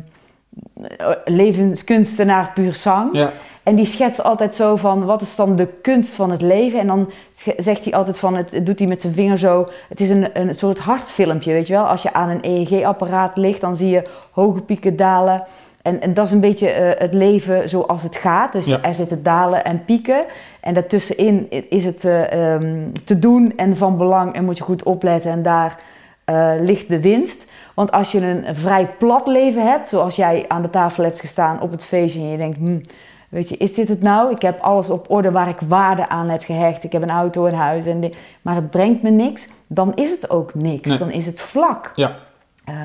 [1.25, 3.09] levenskunstenaar puur zang.
[3.11, 3.31] Ja,
[3.63, 6.79] En die schetst altijd zo van, wat is dan de kunst van het leven?
[6.79, 7.11] En dan
[7.57, 9.69] zegt hij altijd van, het doet hij met zijn vinger zo.
[9.89, 11.83] Het is een, een soort hartfilmpje, weet je wel.
[11.87, 15.43] Als je aan een EEG-apparaat ligt, dan zie je hoge pieken dalen.
[15.81, 18.51] En, en dat is een beetje eh, het leven zoals het gaat.
[18.51, 18.79] Dus Ja.
[18.81, 20.25] er zitten dalen en pieken.
[20.59, 24.83] En daartussenin is het eh, ehm, te doen en van belang en moet je goed
[24.83, 25.31] opletten.
[25.31, 25.79] En daar
[26.25, 27.51] eh, ligt de winst.
[27.75, 31.61] Want als je een vrij plat leven hebt, zoals jij aan de tafel hebt gestaan
[31.61, 32.79] op het feestje en je denkt, hm,
[33.29, 34.31] weet je, is dit het nou?
[34.31, 36.83] Ik heb alles op orde waar ik waarde aan heb gehecht.
[36.83, 39.47] Ik heb een auto, een huis, en di- maar het brengt me niks.
[39.67, 40.87] Dan is het ook niks.
[40.87, 40.97] Nee.
[40.97, 41.91] Dan is het vlak.
[41.95, 42.15] ja,
[42.65, 42.81] Eh,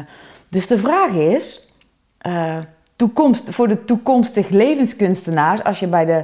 [0.48, 1.72] dus de vraag is,
[2.18, 2.56] eh,
[2.96, 6.22] toekomst, voor de toekomstig levenskunstenaars, als je bij de,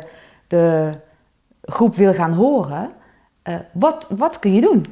[0.49, 0.91] de
[1.63, 2.91] groep wil gaan horen,
[3.43, 4.87] eh, wat, wat kun je doen?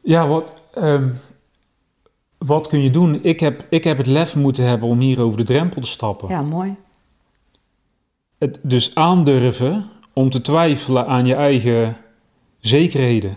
[0.00, 1.08] ja wat, ehm,
[2.46, 3.18] wat kun je doen?
[3.22, 6.28] Ik heb, ik heb het lef moeten hebben om hier over de drempel te stappen.
[6.28, 6.74] Ja, mooi.
[8.38, 11.96] Het dus aandurven om te twijfelen aan je eigen
[12.60, 13.36] zekerheden,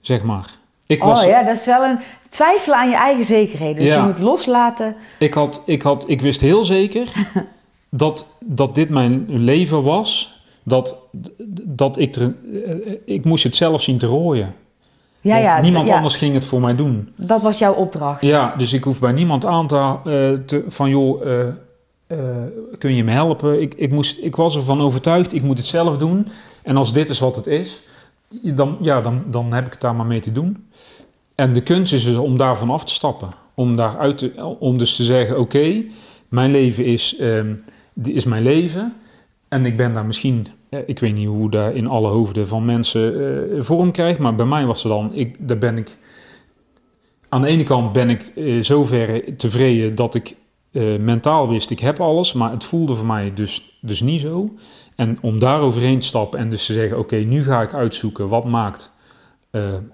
[0.00, 0.50] zeg maar.
[0.86, 1.98] Ik, was, Oh ja, dat is wel een
[2.28, 3.76] twijfelen aan je eigen zekerheden.
[3.82, 4.00] Dus Ja.
[4.00, 4.96] je moet loslaten.
[5.18, 7.12] ik, had, ik, had, ik wist heel zeker
[7.90, 10.40] dat, dat dit mijn leven was.
[10.62, 10.96] Dat,
[11.62, 12.34] dat ik, er,
[12.66, 14.54] eh, ik moest het zelf zien te rooien.
[15.22, 17.12] Ja, ja, niemand ja, anders ging het voor mij doen.
[17.16, 18.22] dat was jouw opdracht.
[18.22, 21.48] Ja, dus ik hoef bij niemand aan te, eh, te van joh, eh,
[22.06, 22.18] eh,
[22.78, 23.60] kun je me helpen?
[23.60, 26.28] Ik, ik, moest, ik was ervan overtuigd, ik moet het zelf doen.
[26.62, 27.82] En als dit is wat het is,
[28.42, 30.66] dan, ja, dan, dan heb ik het daar maar mee te doen.
[31.34, 33.34] En de kunst is dus om daarvan af te stappen.
[33.54, 35.84] Om, daaruit te, om dus te zeggen, oké,
[36.28, 37.54] mijn leven is, ehm,
[38.02, 38.92] is mijn leven.
[39.48, 40.46] En ik ben daar misschien,
[40.86, 43.14] ik weet niet hoe dat in alle hoofden van mensen
[43.56, 44.18] eh, vorm krijgt.
[44.18, 45.96] Maar bij mij was het dan, ik, daar ben ik
[47.28, 50.36] aan de ene kant ben ik eh, zover tevreden dat ik
[50.72, 54.54] eh, mentaal wist ik heb alles, maar het voelde voor mij dus, dus niet zo.
[54.96, 58.28] En om daar overheen te stappen en dus te zeggen: Oké, nu ga ik uitzoeken
[58.28, 58.92] wat maakt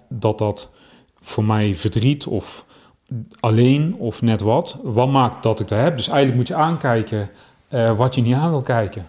[0.08, 0.70] dat dat
[1.20, 2.64] voor mij verdriet of
[3.40, 4.80] alleen of net wat.
[4.82, 5.96] Wat maakt dat ik dat heb?
[5.96, 7.30] Dus eigenlijk moet je aankijken
[7.96, 9.06] wat je niet aan wil kijken.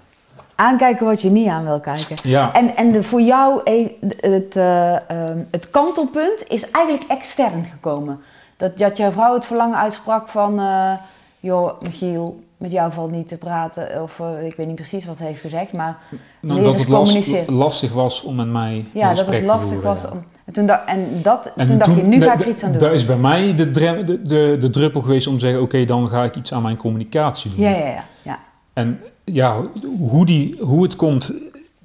[0.60, 2.16] Aankijken wat je niet aan wil kijken.
[2.24, 2.54] Ja.
[2.54, 3.88] En, en de, voor jou, eh,
[4.20, 8.20] het, eh, ehm, het kantelpunt is eigenlijk extern gekomen.
[8.58, 10.60] Dat, dat jouw vrouw het verlangen uitsprak van...
[10.60, 10.92] eh,
[11.40, 14.02] joh, Michiel, met jou valt niet te praten.
[14.04, 15.98] Of ik weet niet precies wat ze heeft gezegd, maar...
[16.40, 20.02] Nou, dat het last, lastig was om met mij Ja, dat het lastig voeren, was.
[20.02, 20.10] ja.
[20.12, 22.64] Om, en toen, dacht, en dat, En toen dacht je, nu ga ik er iets
[22.64, 22.80] aan doen.
[22.80, 26.24] Daar is bij mij de, de, de druppel geweest om te zeggen: Oké, dan ga
[26.24, 27.60] ik iets aan mijn communicatie doen.
[27.60, 28.04] Ja, ja, ja.
[28.22, 28.40] ja.
[28.74, 29.00] En
[29.34, 29.62] ja,
[30.00, 31.34] hoe, die, hoe het komt,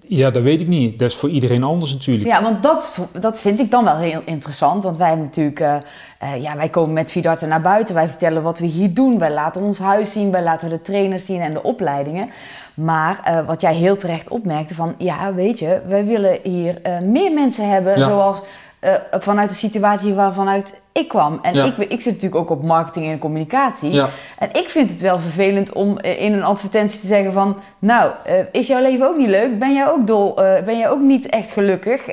[0.06, 0.98] ja, dat weet ik niet.
[0.98, 2.28] Dat is voor iedereen anders natuurlijk.
[2.28, 4.84] Ja, want dat, dat vind ik dan wel heel interessant.
[4.84, 5.76] Want wij hebben natuurlijk, eh,
[6.18, 7.94] eh, ja, wij komen met Vidarte naar buiten.
[7.94, 9.18] Wij vertellen wat we hier doen.
[9.18, 10.30] Wij laten ons huis zien.
[10.30, 12.30] Wij laten de trainers zien en de opleidingen.
[12.74, 17.32] Maar eh, wat jij heel terecht opmerkte van, ja, weet je, wij willen hier meer
[17.32, 17.98] mensen hebben.
[17.98, 18.04] Ja.
[18.04, 18.42] Zoals
[18.84, 21.38] eh, vanuit de situatie waarvanuit ik kwam.
[21.42, 21.64] En Ja.
[21.64, 23.90] ik, ik zit natuurlijk ook op marketing en communicatie.
[23.90, 27.56] Ja, En ik vind het wel vervelend om eh, in een advertentie te zeggen van...
[27.78, 29.58] Nou, eh, is jouw leven ook niet leuk?
[29.58, 30.34] Ben jij ook dol?
[30.34, 32.06] Ben jij ook niet echt gelukkig?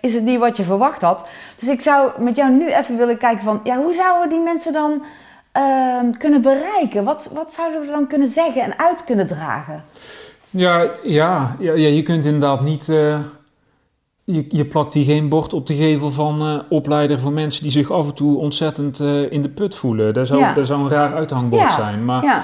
[0.00, 1.26] Is het niet wat je verwacht had?
[1.58, 3.60] Dus ik zou met jou nu even willen kijken van...
[3.64, 5.02] Ja, hoe zouden we die mensen dan
[5.52, 7.04] ehm, kunnen bereiken?
[7.04, 9.84] Wat, wat zouden we dan kunnen zeggen en uit kunnen dragen?
[10.50, 12.88] ja, ja, ja, ja, je kunt inderdaad niet.
[14.24, 17.72] Je, je plakt hier geen bord op de gevel van eh, opleider voor mensen die
[17.72, 20.14] zich af en toe ontzettend eh, in de put voelen.
[20.14, 20.52] Dat zou, Ja.
[20.54, 22.04] dat zou een raar uithangbord Ja, zijn.
[22.04, 22.42] Maar, Ja,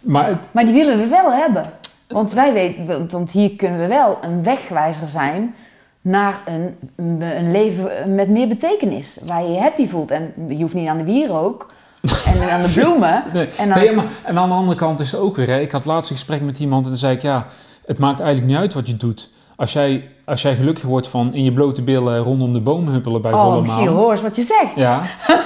[0.00, 1.62] maar het, maar die willen we wel hebben.
[2.08, 5.54] Want wij weten, want- hier kunnen we wel een wegwijzer zijn
[6.00, 9.18] naar een, een, leven met meer betekenis.
[9.26, 10.10] Waar je je happy voelt.
[10.10, 11.66] En je hoeft niet aan de wierook
[12.34, 13.22] en aan de bloemen.
[13.32, 15.48] nee, En dan- nee, maar, en aan de andere kant is het ook weer.
[15.48, 17.46] Hè, ik had laatst een gesprek met iemand en toen zei ik: Ja,
[17.86, 19.30] het maakt eigenlijk niet uit wat je doet.
[19.56, 23.22] Als jij, als jij gelukkig wordt van in je blote billen rondom de boom huppelen
[23.22, 23.86] bij Oh, volle maan.
[23.86, 24.74] hoor eens wat je zegt.
[24.76, 25.02] Ja,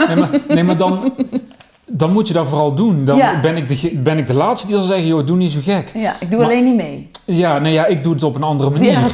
[0.07, 1.13] nee, maar, nee, maar dan,
[1.87, 3.05] dan moet je dat vooral doen.
[3.05, 3.41] Dan Ja.
[3.41, 5.93] ben, ik de, ben ik de laatste die zal zeggen, joh, doe niet zo gek.
[5.95, 7.09] Ja, ik doe Maar- alleen niet mee.
[7.25, 8.91] Ja, nee, ja, ik doe het op een andere manier.
[8.93, 9.01] Ja,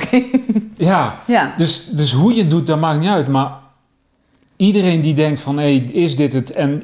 [0.77, 1.33] Ja, oké.
[1.33, 1.55] Ja.
[1.57, 3.29] dus, dus hoe je het doet, dat maakt niet uit.
[3.29, 3.53] Maar
[4.57, 6.53] iedereen die denkt van, hé, is dit het?
[6.53, 6.83] En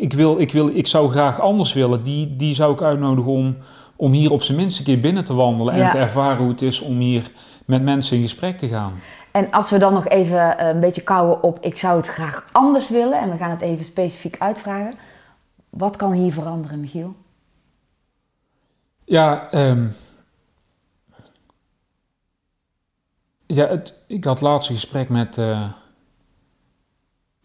[0.00, 2.02] ik, wil, ik, wil, ik zou graag anders willen.
[2.02, 3.56] Die, die zou ik uitnodigen om,
[3.98, 5.74] om hier op zijn minst een keer binnen te wandelen.
[5.74, 5.90] En Ja.
[5.90, 7.30] te ervaren hoe het is om hier
[7.66, 8.92] met mensen in gesprek te gaan.
[9.30, 11.58] En als we dan nog even eh, een beetje kouwen op...
[11.60, 13.20] ik zou het graag anders willen...
[13.20, 14.94] en we gaan het even specifiek uitvragen.
[15.70, 17.14] Wat kan hier veranderen, Michiel?
[19.04, 19.86] Ja, ehm,
[23.46, 25.70] ja het, ik had laatst een gesprek met, eh,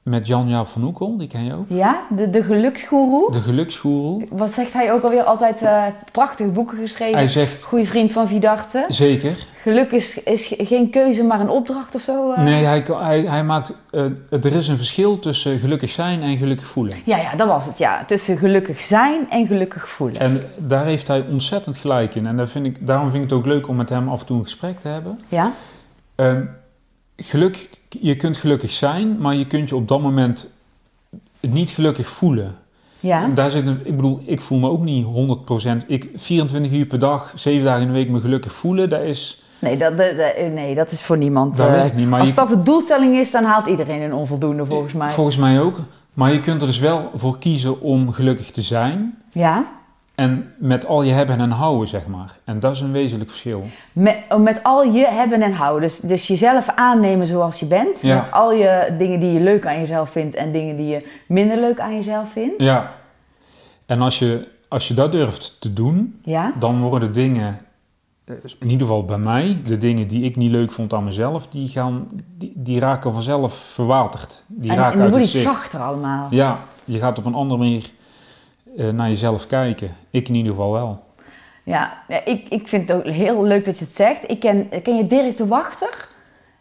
[0.03, 1.65] met Jan-Jaap van Oekel, die ken je ook.
[1.67, 3.31] Ja, de, de geluksgoeroe.
[3.31, 4.25] De geluksgoeroe.
[4.29, 5.23] Wat zegt hij ook alweer?
[5.23, 7.17] Altijd eh, prachtige boeken geschreven.
[7.17, 8.85] Hij zegt, Goeie vriend van Vidarte.
[8.87, 9.37] zeker.
[9.61, 12.31] Geluk is, is geen keuze, maar een opdracht of zo.
[12.31, 12.43] eh?
[12.43, 16.67] Nee, hij, hij, hij maakt, eh, er is een verschil tussen gelukkig zijn en gelukkig
[16.67, 16.95] voelen.
[17.05, 18.05] Ja, ja, dat was het, ja.
[18.05, 20.19] Tussen gelukkig zijn en gelukkig voelen.
[20.21, 22.25] En daar heeft hij ontzettend gelijk in.
[22.25, 24.25] En daar vind ik, daarom vind ik het ook leuk om met hem af en
[24.25, 25.19] toe een gesprek te hebben.
[25.27, 25.51] Ja?
[26.15, 26.41] Ehm,
[27.23, 30.51] geluk, je kunt gelukkig zijn, maar je kunt je op dat moment
[31.39, 32.55] niet gelukkig voelen.
[32.99, 33.27] Ja?
[33.27, 35.87] Daar zit een, ik bedoel, ik voel me ook niet 100%.
[35.87, 39.41] Ik 24 uur per dag, 7 dagen in de week me gelukkig voelen, dat is,
[39.59, 39.93] Nee, dat,
[40.53, 41.57] nee, dat is voor niemand.
[41.57, 42.07] dat werkt niet.
[42.07, 45.09] Maar als je- dat de doelstelling is, dan haalt iedereen een onvoldoende volgens mij.
[45.09, 45.77] Volgens mij ook.
[46.13, 49.17] Maar je kunt er dus wel voor kiezen om gelukkig te zijn.
[49.31, 49.65] Ja?
[50.15, 52.37] En met al je hebben en houden, zeg maar.
[52.43, 53.67] En dat is een wezenlijk verschil.
[53.93, 55.81] Met, met al je hebben en houden.
[55.81, 58.01] Dus, dus jezelf aannemen zoals je bent.
[58.01, 58.15] Ja.
[58.15, 61.57] Met al je dingen die je leuk aan jezelf vindt en dingen die je minder
[61.59, 62.63] leuk aan jezelf vindt.
[62.63, 62.91] Ja.
[63.85, 66.53] En als je, als je dat durft te doen, Ja?
[66.59, 67.59] dan worden de dingen,
[68.59, 71.67] in ieder geval bij mij, de dingen die ik niet leuk vond aan mezelf, die,
[71.67, 74.43] gaan, die, die raken vanzelf verwaterd.
[74.47, 76.27] Die en, raken en dan wordt het zachter allemaal.
[76.29, 77.91] Ja, je gaat op een andere manier
[78.75, 79.95] naar jezelf kijken.
[80.09, 81.01] Ik in ieder geval wel.
[81.63, 81.93] Ja,
[82.25, 84.19] ik, ik vind het ook heel leuk dat je het zegt.
[84.31, 86.07] Ik ken, ken je Dirk de Wachter,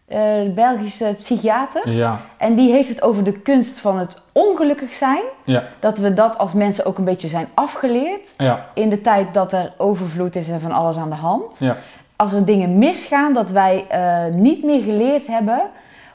[0.07, 1.91] eh, de Belgische psychiater.
[1.91, 5.23] Ja, En die heeft het over de kunst van het ongelukkig zijn.
[5.45, 8.27] ja, Dat we dat als mensen ook een beetje zijn afgeleerd.
[8.37, 11.59] ja, In de tijd dat er overvloed is en van alles aan de hand.
[11.59, 11.77] ja.
[12.17, 15.61] Als er dingen misgaan, dat wij eh, niet meer geleerd hebben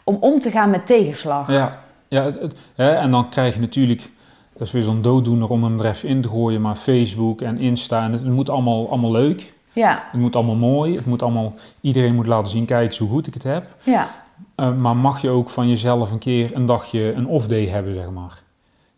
[0.04, 1.52] om om te gaan met tegenslag.
[1.52, 4.10] Ja, ja het, het- hè, en dan krijg je natuurlijk,
[4.58, 7.58] dat is weer zo'n dooddoener om hem er even in te gooien, maar Facebook en
[7.58, 9.54] Insta, en het, het moet allemaal, allemaal leuk.
[9.74, 10.96] Ja, Het moet allemaal mooi.
[10.96, 13.76] Het moet allemaal, iedereen moet laten zien, kijk eens hoe goed ik het heb.
[13.84, 14.08] ja,
[14.56, 18.10] Eh, maar mag je ook van jezelf een keer een dagje een off-day hebben, zeg
[18.10, 18.42] maar.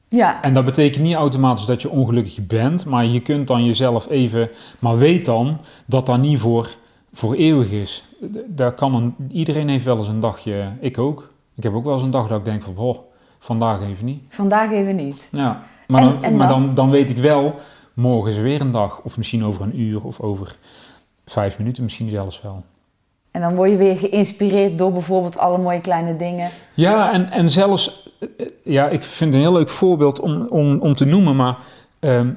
[0.07, 0.41] Ja.
[0.41, 4.49] En dat betekent niet automatisch dat je ongelukkig bent, maar je kunt dan jezelf even.
[4.79, 6.75] Maar weet dan dat dat niet voor,
[7.11, 8.03] voor eeuwig is.
[8.47, 11.29] Daar kan een, iedereen heeft wel eens een dagje, ik ook.
[11.55, 12.97] Ik heb ook wel eens een dag dat ik denk van, oh,
[13.39, 14.21] vandaag even niet.
[14.29, 15.27] Vandaag even niet.
[15.31, 16.65] Ja, maar, En- dan, en maar dan?
[16.65, 17.55] dan, dan weet ik wel,
[17.93, 19.01] morgen is er weer een dag.
[19.03, 20.55] Of misschien over een uur of over
[21.25, 22.63] vijf minuten, misschien zelfs wel.
[23.31, 26.49] En dan word je weer geïnspireerd door bijvoorbeeld alle mooie kleine dingen.
[26.73, 30.45] Ja, en, en zelfs, eh, eh, ja, ik vind het een heel leuk voorbeeld om,
[30.47, 31.57] om, om te noemen, maar
[31.99, 32.29] ehm,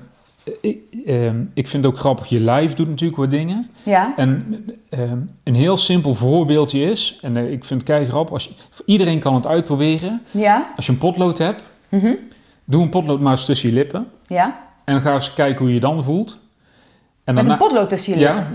[0.60, 3.70] ik, ehm, ik vind het ook grappig, je lijf doet natuurlijk wat dingen.
[3.82, 4.12] Ja?
[4.16, 8.44] En ehm, een heel simpel voorbeeldje is, en eh, ik vind het kei grappig, als
[8.44, 8.50] je,
[8.86, 10.22] iedereen kan het uitproberen.
[10.30, 10.72] Ja?
[10.76, 12.12] Als je een potlood hebt, Mhm.
[12.64, 14.60] doe een potlood maar eens tussen je lippen Ja?
[14.84, 16.38] en ga eens kijken hoe je je dan voelt.
[17.24, 18.36] En Met daarna- een potlood tussen je lippen.
[18.36, 18.52] Ja,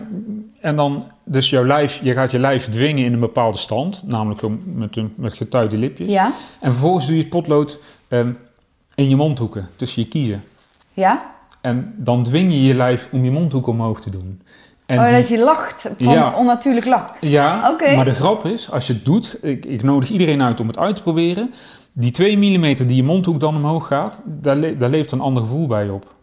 [0.62, 4.42] en dan, dus jouw lijf, je gaat je lijf dwingen in een bepaalde stand, namelijk
[4.66, 6.10] met, een, met getuide lipjes.
[6.12, 6.32] Ja?
[6.60, 8.32] En vervolgens doe je het potlood ehm,
[8.96, 10.44] in je mondhoeken, tussen je kiezen.
[10.94, 11.36] Ja?
[11.62, 14.42] En dan dwing je je lijf om je mondhoeken omhoog te doen.
[14.86, 15.82] En oh, die- dat je lacht.
[16.00, 16.34] Van Ja.
[16.38, 17.14] onnatuurlijk lacht.
[17.22, 20.68] ja, maar de grap is, als je het doet, ik, ik nodig iedereen uit om
[20.68, 21.54] het uit te proberen.
[21.94, 25.44] Die 2 mm die je mondhoek dan omhoog gaat, daar, le- daar leeft een ander
[25.44, 26.16] gevoel bij op.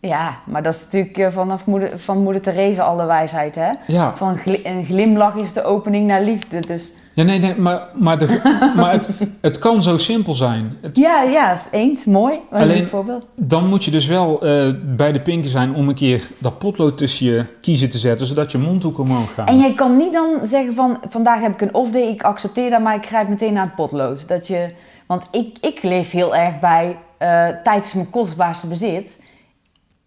[0.00, 3.70] Ja, maar dat is natuurlijk eh, vanaf moeder, van moeder Therese al de wijsheid, hè?
[3.86, 6.60] Ja, Van een glimlach is de opening naar liefde.
[6.60, 8.40] Dus ja nee, nee, maar, maar, de,
[8.76, 9.08] maar het,
[9.40, 10.76] het kan zo simpel zijn.
[10.80, 12.04] Het- ja, ja, eens.
[12.04, 12.38] Mooi.
[12.50, 13.26] Een Alleen- voorbeeld.
[13.34, 16.96] dan moet je dus wel eh, bij de pinken zijn om een keer dat potlood
[16.98, 19.48] tussen je kiezen te zetten, zodat je mondhoek omhoog gaat.
[19.48, 22.70] En jij kan niet dan zeggen van, vandaag heb ik een off day, ik accepteer
[22.70, 24.28] dat, maar ik grijp meteen naar het potlood.
[24.28, 24.70] Dat je,
[25.06, 29.22] want ik, ik leef heel erg bij, eh tijd is mijn kostbaarste bezit.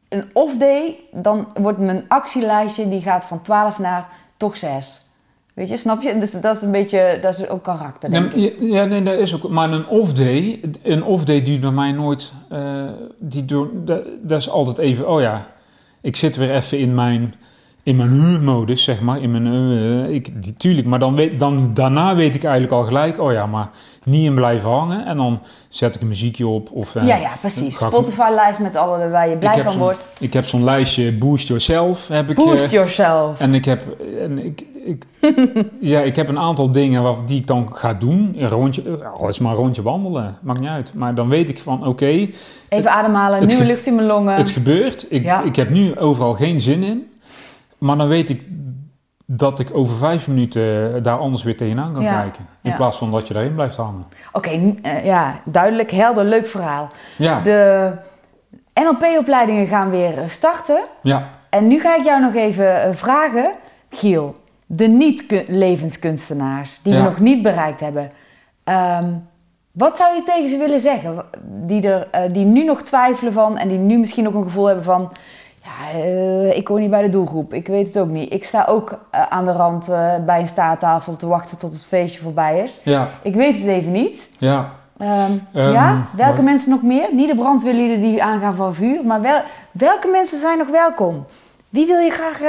[0.09, 5.01] Een off day, dan wordt mijn actielijstje, die gaat van 12 naar toch 6.
[5.57, 6.17] Weet je, snap je?
[6.17, 8.71] Dus dat is een beetje, dat is ook karakter, denk Nee, ik.
[8.73, 9.49] ja, nee, dat is ook.
[9.49, 12.31] Maar een off-day, een off-day duurt bij mij nooit.
[12.49, 12.61] eh,
[13.19, 15.09] die door, dat, dat is altijd even.
[15.09, 15.47] Oh ja,
[16.01, 17.33] ik zit weer even in mijn,
[17.83, 19.21] in mijn huurmodus, zeg maar.
[19.21, 22.83] In mijn, eh, ik, die- tuurlijk, maar dan weet, dan, daarna weet ik eigenlijk al
[22.83, 23.19] gelijk.
[23.19, 23.69] Oh ja, maar
[24.03, 25.05] niet in blijven hangen.
[25.05, 25.39] En dan
[25.69, 26.69] zet ik een muziekje op.
[26.71, 27.67] Of, eh, Ja, ja, precies.
[27.81, 30.09] ik- Spotify-lijst met alle waar je blij ik van wordt.
[30.19, 32.07] Ik heb zo'n lijstje Boost Yourself.
[32.07, 33.39] Heb ik, Boost eh, yourself.
[33.39, 33.81] En ik heb,
[34.19, 35.03] en ik, ik,
[35.79, 38.33] ja, ik heb een aantal dingen die ik dan ga doen.
[38.37, 40.93] Een rondje, al is maar een rondje wandelen, maakt niet uit.
[40.93, 42.05] Maar dan weet ik van, oké,
[42.69, 44.35] Even ademhalen, het nieuwe lucht in mijn longen.
[44.35, 45.05] het gebeurt.
[45.09, 45.41] Ik, Ja.
[45.43, 47.11] ik heb nu overal geen zin in.
[47.77, 48.41] Maar dan weet ik
[49.25, 52.45] dat ik over vijf minuten daar anders weer tegenaan kan Ja, kijken.
[52.61, 52.75] In ja.
[52.75, 54.05] plaats van dat je daarin blijft hangen.
[54.31, 56.89] Oké, eh, ja, duidelijk, helder, leuk verhaal.
[57.17, 57.91] Ja, De
[58.73, 60.79] NLP-opleidingen gaan weer eh, starten.
[61.03, 63.51] ja, En nu ga ik jou nog even eh, vragen,
[63.89, 64.35] Giel,
[64.69, 66.99] de niet-levenskunstenaars die Ja.
[67.03, 68.11] we nog niet bereikt hebben.
[68.63, 69.05] Ehm,
[69.71, 71.23] wat zou je tegen ze willen zeggen?
[71.41, 74.65] Die, er, eh, die nu nog twijfelen van en die nu misschien ook een gevoel
[74.65, 75.11] hebben van...
[75.63, 78.33] Ja, eh, ik hoor niet bij de doelgroep, ik weet het ook niet.
[78.33, 79.87] Ik sta ook eh, aan de rand
[80.25, 82.81] bij een staattafel te wachten tot het feestje voorbij is.
[82.83, 84.29] ja, Ik weet het even niet.
[84.37, 84.69] ja.
[84.97, 87.09] Ehm, Ehm, ja, welke maar- mensen nog meer?
[87.13, 91.25] Niet de brandweerlieden die aangaan van vuur, maar wel, welke mensen zijn nog welkom?
[91.69, 92.39] Wie wil je graag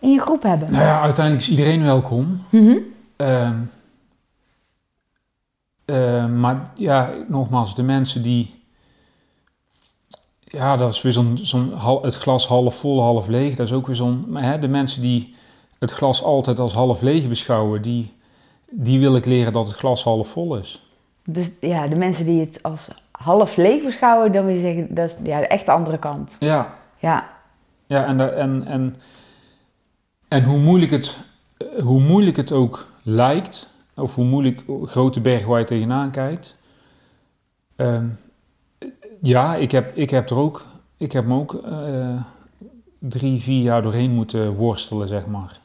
[0.00, 0.70] in je groep hebben?
[0.70, 2.42] Nou ja, uiteindelijk is iedereen welkom.
[2.50, 2.76] Mhm.
[3.16, 3.56] Ehm,
[5.84, 8.54] ehm, maar ja, nogmaals, de mensen die.
[10.40, 11.38] Ja, dat is weer zo'n.
[11.42, 13.56] zo'n het glas half vol, half leeg.
[13.56, 14.24] Dat is ook weer zo'n.
[14.28, 15.34] Maar hè, de mensen die
[15.78, 18.14] het glas altijd als half leeg beschouwen, die,
[18.70, 20.90] die wil ik leren dat het glas half vol is.
[21.24, 25.10] Dus ja, de mensen die het als half leeg beschouwen, dan wil je zeggen, dat
[25.10, 26.36] is ja, de echte andere kant.
[26.40, 27.28] Ja, Ja,
[27.86, 28.96] ja en, en, en,
[30.36, 31.16] en hoe, moeilijk het,
[31.56, 36.56] eh, hoe moeilijk het ook lijkt, of hoe moeilijk grote bergen waar je tegenaan kijkt.
[37.76, 38.06] ehm,
[39.22, 40.64] ja, ik heb, ik heb er ook,
[40.96, 42.20] ik heb me ook eh,
[42.98, 45.60] drie, vier jaar doorheen moeten worstelen, zeg maar.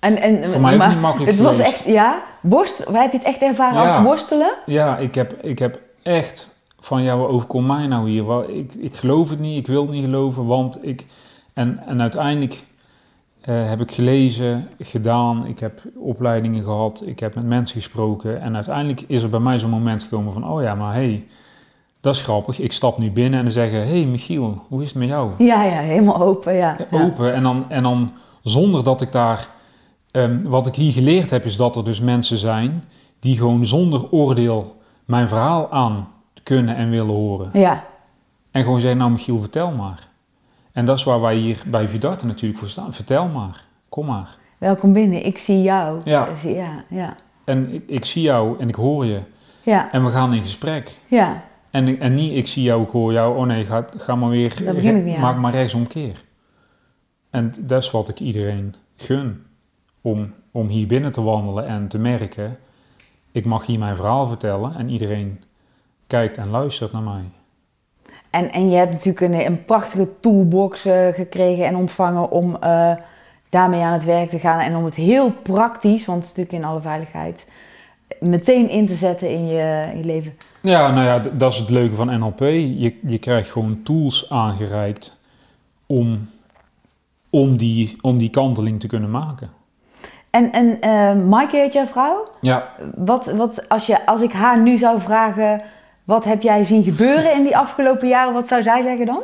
[0.00, 3.18] en, en, Voor mij ook niet makkelijk Het was echt, ja, worst, waar heb je
[3.18, 4.52] het echt ervaren als worstelen?
[4.66, 8.50] Ja, ik heb, ik heb echt van, ja, wat overkomt mij nou hier?
[8.50, 11.06] Ik, ik geloof het niet, ik wil het niet geloven, want ik...
[11.52, 12.64] En, en uiteindelijk
[13.44, 18.40] eh, heb ik gelezen, gedaan, ik heb opleidingen gehad, ik heb met mensen gesproken.
[18.40, 21.26] En uiteindelijk is er bij mij zo'n moment gekomen van, oh ja, maar hé, hey,
[22.00, 22.60] dat is grappig.
[22.60, 25.30] Ik stap nu binnen en dan zeggen, hé hey, Michiel, hoe is het met jou?
[25.38, 26.76] Ja, ja, helemaal open, ja.
[26.90, 27.04] ja.
[27.04, 27.34] open.
[27.34, 29.48] En dan, en dan zonder dat ik daar.
[30.10, 32.84] ehm, wat ik hier geleerd heb, is dat er dus mensen zijn
[33.18, 36.08] die gewoon zonder oordeel mijn verhaal aan
[36.42, 37.50] kunnen en willen horen.
[37.52, 37.84] Ja,
[38.50, 40.08] En gewoon zeggen: Nou, Michiel, vertel maar.
[40.74, 42.92] En dat is waar wij hier bij Vidarte natuurlijk voor staan.
[42.92, 43.64] Vertel maar.
[43.88, 44.36] Kom maar.
[44.58, 46.00] welkom binnen, ik zie jou.
[46.04, 46.28] Ja.
[46.44, 47.16] Ja, ja.
[47.44, 49.20] En ik, ik zie jou en ik hoor je.
[49.62, 50.98] Ja, En we gaan in gesprek.
[51.08, 51.42] ja.
[51.70, 54.64] En, en niet, ik zie jou, ik hoor jou, oh nee, ga, ga maar weer,
[54.64, 55.20] Daar begin ik niet aan.
[55.20, 56.22] maak maar rechtsomkeer.
[57.30, 59.44] En dat is wat ik iedereen gun.
[60.00, 62.56] Om, om hier binnen te wandelen en te merken,
[63.32, 65.42] ik mag hier mijn verhaal vertellen en iedereen
[66.06, 67.24] kijkt en luistert naar mij.
[68.34, 72.92] En, en je hebt natuurlijk een, een prachtige toolbox eh, gekregen en ontvangen om eh,
[73.48, 74.58] daarmee aan het werk te gaan.
[74.58, 77.46] En om het heel praktisch, want het is natuurlijk in alle veiligheid,
[78.20, 80.34] meteen in te zetten in je, in je leven.
[80.60, 82.40] Ja, nou ja, dat is het leuke van NLP.
[82.40, 85.20] Je, je krijgt gewoon tools aangereikt
[85.86, 86.28] om,
[87.30, 89.50] om, die, om die kanteling te kunnen maken.
[90.30, 92.28] En, en Maaike heet jouw vrouw?
[92.40, 95.62] Ja, Wat, wat, als, je, als ik haar nu zou vragen,
[96.04, 99.22] wat heb jij zien gebeuren in die afgelopen jaren, wat zou zij zeggen dan?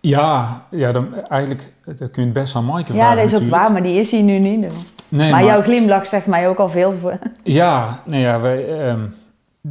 [0.00, 3.42] ja, ja dan, eigenlijk dat kun je het best aan Maaike Ja, vragen dat is
[3.42, 4.94] ook waar, maar die is hier nu niet.
[5.08, 6.94] Nee, maar, jouw glimlach zegt mij ook al veel.
[7.00, 7.18] Voor.
[7.42, 9.06] Ja, nee, ja, wij, ehm,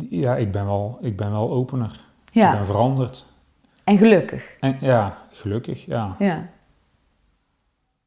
[0.10, 1.92] ja ik, ben wel, ik ben wel opener.
[2.26, 3.26] Ik Ja, ben veranderd.
[3.84, 4.44] en gelukkig.
[4.60, 6.16] En, ja, gelukkig, ja.
[6.20, 6.48] Ja.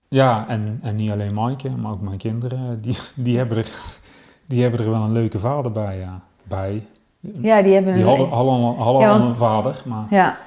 [0.09, 2.79] Ja, en, en niet alleen Maaike, maar ook mijn kinderen.
[2.83, 3.71] Die, die, hebben er,
[4.47, 6.21] die hebben er wel een leuke vader bij, ja.
[6.43, 6.83] Bij.
[7.21, 8.09] Ja, die hebben Die een...
[8.09, 10.39] hadden, Ja, al want- een vader, maar Ja,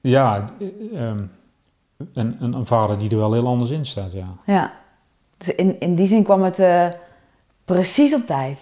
[0.00, 0.44] ja,
[0.94, 1.18] ehm,
[2.12, 4.24] een, een, een vader die er wel heel anders in staat, ja.
[4.46, 4.72] ja.
[5.38, 6.86] Dus in, in die zin kwam het eh,
[7.64, 8.58] precies op tijd.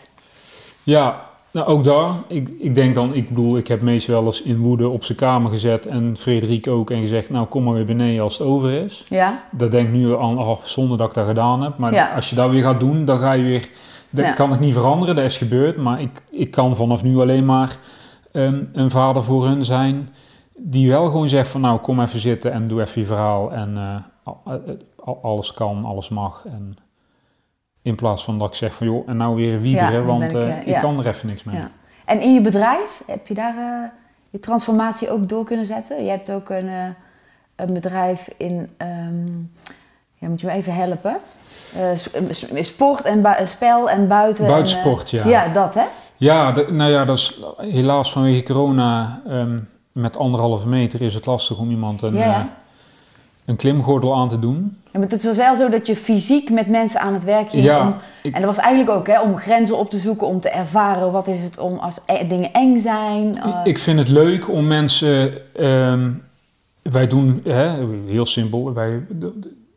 [0.82, 2.12] Ja, nou ook daar.
[2.28, 5.18] Ik, ik denk dan, ik bedoel, ik heb Mees wel eens in woede op zijn
[5.18, 8.72] kamer gezet en Frederik ook en gezegd, nou kom maar weer beneden als het over
[8.72, 9.04] is.
[9.08, 11.78] Ja, Dat denk ik nu aan, oh, zonder dat ik dat gedaan heb.
[11.78, 12.14] Maar Ja.
[12.14, 13.68] als je dat weer gaat doen, dan ga je weer,
[14.14, 14.32] dat Ja.
[14.32, 15.76] kan ik niet veranderen, dat is gebeurd.
[15.76, 17.76] Maar ik, ik kan vanaf nu alleen maar
[18.32, 20.08] ehm, een vader voor hun zijn
[20.58, 23.76] die wel gewoon zegt van nou kom even zitten en doe even je verhaal en
[23.76, 24.42] eh, al-
[25.04, 26.44] al- alles kan, alles mag.
[26.46, 26.76] En
[27.82, 30.32] in plaats van dat ik zeg van joh, en nou weer wieberen, Ja, want ik,
[30.32, 30.78] eh, eh, ik ja.
[30.80, 31.56] kan er even niks mee.
[31.56, 31.70] ja.
[32.04, 33.88] En in je bedrijf, heb je daar eh,
[34.30, 36.04] je transformatie ook door kunnen zetten?
[36.04, 36.86] Je hebt ook een, eh,
[37.56, 38.68] een bedrijf in...
[38.76, 39.28] ehm,
[40.24, 41.16] ja, moet je me even helpen?
[41.76, 44.44] Eh, sport en spel en buiten.
[44.44, 45.28] en, eh, Buitensport, ja.
[45.28, 45.82] Ja, dat hè?
[46.16, 49.58] Ja, de- nou ja, dat is helaas vanwege corona ehm,
[49.92, 52.44] met anderhalve meter is het lastig om iemand een, Ja, eh,
[53.44, 54.76] een klimgordel aan te doen.
[54.92, 57.64] Ja, maar het was wel zo dat je fysiek met mensen aan het werk ging.
[57.64, 60.40] Ja, om, ik- en dat was eigenlijk ook hè, om grenzen op te zoeken, om
[60.40, 63.38] te ervaren wat is het om als e- dingen eng zijn.
[63.64, 65.32] Ik vind het leuk om mensen.
[65.56, 66.10] ehm,
[66.82, 68.72] wij doen hè, heel simpel.
[68.72, 69.02] Wij,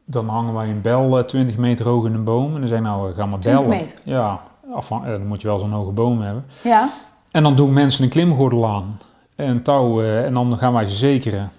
[0.10, 2.54] dan hangen wij een bel eh, 20 meter hoog in een boom.
[2.54, 3.82] En dan zeggen nou, ga maar 20 bellen.
[3.82, 4.00] meter?
[4.04, 4.42] Ja,
[4.74, 6.46] afhan- eh, dan moet je wel zo'n hoge boom hebben.
[6.64, 6.90] ja,
[7.32, 8.98] En dan doen mensen een klimgordel aan.
[9.36, 10.02] En touw.
[10.02, 11.52] eh, en dan gaan wij ze zekeren.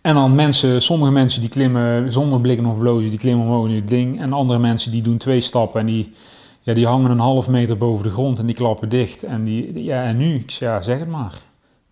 [0.00, 3.74] En dan mensen, sommige mensen die klimmen zonder blikken of blozen, die klimmen omhoog in
[3.74, 4.20] het ding.
[4.20, 6.12] En andere mensen die doen twee stappen en die,
[6.60, 9.22] ja, die hangen een half meter boven de grond en die klappen dicht.
[9.22, 10.34] En, die, ja, en nu?
[10.34, 11.32] Ik zeg, ja, zeg het maar.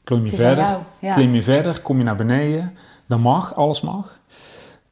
[0.04, 0.78] Klim je verder, jou.
[0.98, 1.12] Ja.
[1.12, 2.72] klim je verder, kom je naar beneden.
[3.06, 4.18] Dan mag, alles mag.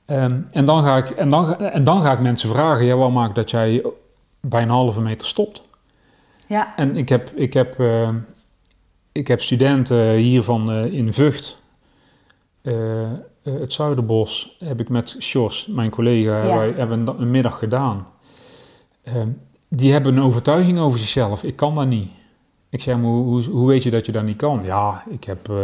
[0.09, 3.11] Ehm, en, dan ga ik, en, dan, en dan ga ik mensen vragen, ja, wat
[3.11, 3.83] maakt dat jij
[4.41, 5.63] bij een halve meter stopt?
[6.47, 8.09] ja, En ik heb, ik heb, eh,
[9.13, 11.59] ik heb studenten hier van eh, in Vught,
[12.63, 12.75] eh,
[13.43, 16.57] het Zuiderbos, heb ik met Sjors, mijn collega, Ja.
[16.57, 18.07] wij hebben een, een middag gedaan.
[19.03, 19.15] Eh,
[19.69, 21.43] die hebben een overtuiging over zichzelf.
[21.43, 22.11] Ik kan dat niet.
[22.71, 24.61] Ik zeg, maar hoe, hoe, hoe weet je dat je dat niet kan?
[24.65, 25.57] Ja, ik heb, eh,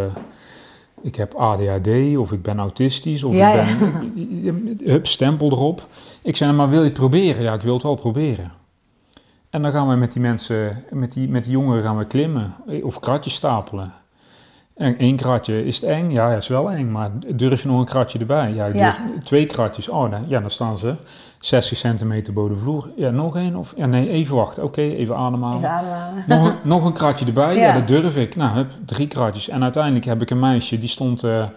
[1.05, 4.79] ik heb ADHD of ik ben autistisch of Ja, ik ben...
[4.85, 5.87] Hup, stempel erop.
[6.23, 7.43] Ik zei, maar wil je het proberen?
[7.43, 8.53] Ja, ik wil het wel proberen.
[9.51, 12.55] En dan gaan we met die mensen, met die, met die jongeren gaan we klimmen
[12.67, 13.93] eh, of kratjes stapelen.
[14.77, 16.11] En één kratje, is het eng?
[16.11, 18.53] Ja, is wel eng, maar durf je nog een kratje erbij?
[18.53, 18.81] Ja, ik Ja.
[19.07, 19.89] durf twee kratjes.
[19.89, 20.95] Oh, dan, ja, dan staan ze
[21.41, 22.91] 60 centimeter boven de vloer.
[22.97, 23.57] Ja, nog één?
[23.57, 24.63] Of, ja, nee, even wachten.
[24.65, 25.57] Oké, even ademhalen.
[25.59, 26.25] even ademhalen.
[26.27, 27.55] Nog, een- nog een kratje erbij?
[27.57, 27.67] Ja.
[27.67, 27.73] Ja.
[27.73, 28.37] dat durf ik.
[28.37, 29.49] Nou, hup, drie kratjes.
[29.49, 31.23] En uiteindelijk heb ik een meisje, die stond...
[31.25, 31.49] eh, eh,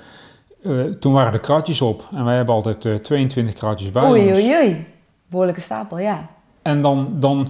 [1.00, 2.04] toen waren de kratjes op.
[2.16, 4.38] En wij hebben altijd eh, 22 kratjes bij Oei, ons.
[4.40, 4.86] oei, oei.
[5.30, 6.28] Behoorlijke stapel, ja.
[6.62, 7.48] En dan, dan,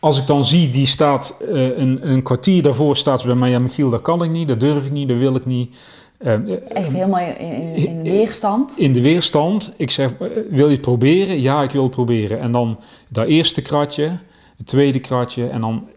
[0.00, 3.50] als ik dan zie, die staat eh, een, een kwartier daarvoor staat ze bij mij,
[3.50, 5.76] ja Michiel, dat kan ik niet, dat durf ik niet, dat wil ik niet.
[6.18, 8.78] Eh, eh, Echt helemaal in, in, in weerstand.
[8.78, 9.72] in de weerstand.
[9.76, 10.10] Ik zeg,
[10.50, 11.40] wil je het proberen?
[11.40, 12.40] Ja, ik wil het proberen.
[12.40, 12.78] En dan
[13.08, 14.18] dat eerste kratje,
[14.56, 15.88] het tweede kratje en dan,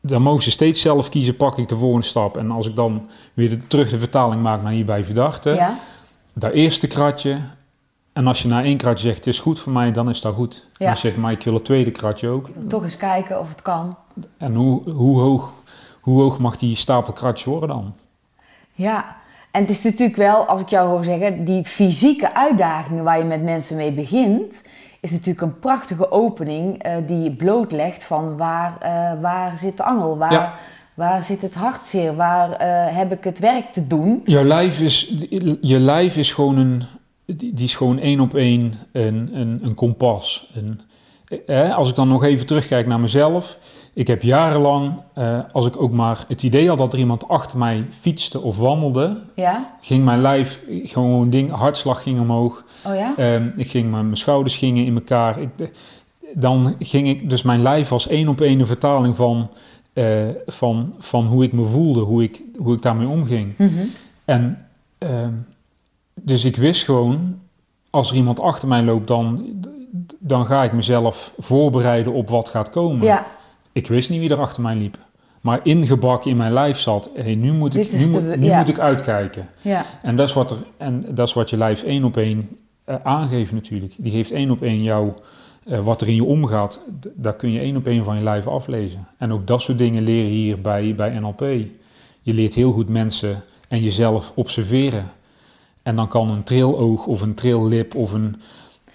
[0.00, 2.36] dan mogen ze steeds zelf kiezen, pak ik de volgende stap.
[2.36, 5.78] En als ik dan weer de, terug de vertaling maak naar hierbij verdachte, Ja,
[6.32, 7.40] dat eerste kratje.
[8.18, 10.34] En als je na één kratje zegt, het is goed voor mij, dan is dat
[10.34, 10.66] goed.
[10.66, 10.90] En Ja.
[10.90, 12.48] als je zegt, maar ik wil het tweede kratje ook.
[12.68, 13.96] toch eens kijken of het kan.
[14.36, 15.52] En hoe, hoe, hoog,
[16.00, 17.94] hoe hoog mag die stapel kratjes worden dan?
[18.72, 19.16] Ja,
[19.50, 23.24] en het is natuurlijk wel, als ik jou hoor zeggen, die fysieke uitdagingen waar je
[23.24, 24.64] met mensen mee begint,
[25.00, 30.18] is natuurlijk een prachtige opening eh, die blootlegt van waar, eh, waar zit de angel,
[30.18, 30.54] waar, Ja.
[30.94, 32.16] Waar zit het hartzeer?
[32.16, 34.22] Waar eh, heb ik het werk te doen?
[34.24, 35.14] Jouw lijf is,
[35.60, 36.82] je lijf is gewoon een,
[37.36, 40.50] die die is gewoon één op één een, een, een kompas.
[40.54, 40.80] Een,
[41.46, 43.58] eh, als ik dan nog even terugkijk naar mezelf.
[43.94, 47.58] Ik heb jarenlang, eh, als ik ook maar het idee had dat er iemand achter
[47.58, 49.74] mij fietste of wandelde, Ja?
[49.80, 52.64] ging mijn lijf gewoon ding, hartslag ging omhoog.
[52.86, 53.14] Oh ja?
[53.16, 55.40] Ehm, ik ging, mijn, mijn schouders gingen in elkaar.
[55.40, 55.70] Ik, de-
[56.34, 59.50] dan ging ik, dus mijn lijf was één op één een vertaling van,
[59.92, 63.54] eh, van, van hoe ik me voelde, hoe ik, hoe ik daarmee omging.
[63.58, 63.70] Mhm.
[64.24, 64.66] En
[64.98, 65.32] ehm,
[66.22, 67.38] dus ik wist gewoon,
[67.90, 69.44] als er iemand achter mij loopt, dan,
[70.18, 73.06] dan ga ik mezelf voorbereiden op wat gaat komen.
[73.06, 73.26] Ja,
[73.72, 74.98] Ik wist niet wie er achter mij liep.
[75.40, 78.58] Maar ingebakken in mijn lijf zat, hey, nu, moet ik, nu, de- moet, nu ja.
[78.58, 79.48] moet ik uitkijken.
[79.62, 79.84] ja.
[80.02, 82.48] En dat is wat, er, en dat is wat je lijf één op één
[82.84, 83.94] eh, aangeeft natuurlijk.
[83.98, 85.10] Die geeft één op één jou
[85.64, 86.80] eh, wat er in je omgaat.
[87.14, 89.06] Daar kun je één op één van je lijf aflezen.
[89.18, 91.40] En ook dat soort dingen leren hier bij, bij NLP.
[92.22, 95.10] Je leert heel goed mensen en jezelf observeren.
[95.88, 98.40] En dan kan een triloog of een trillip of een,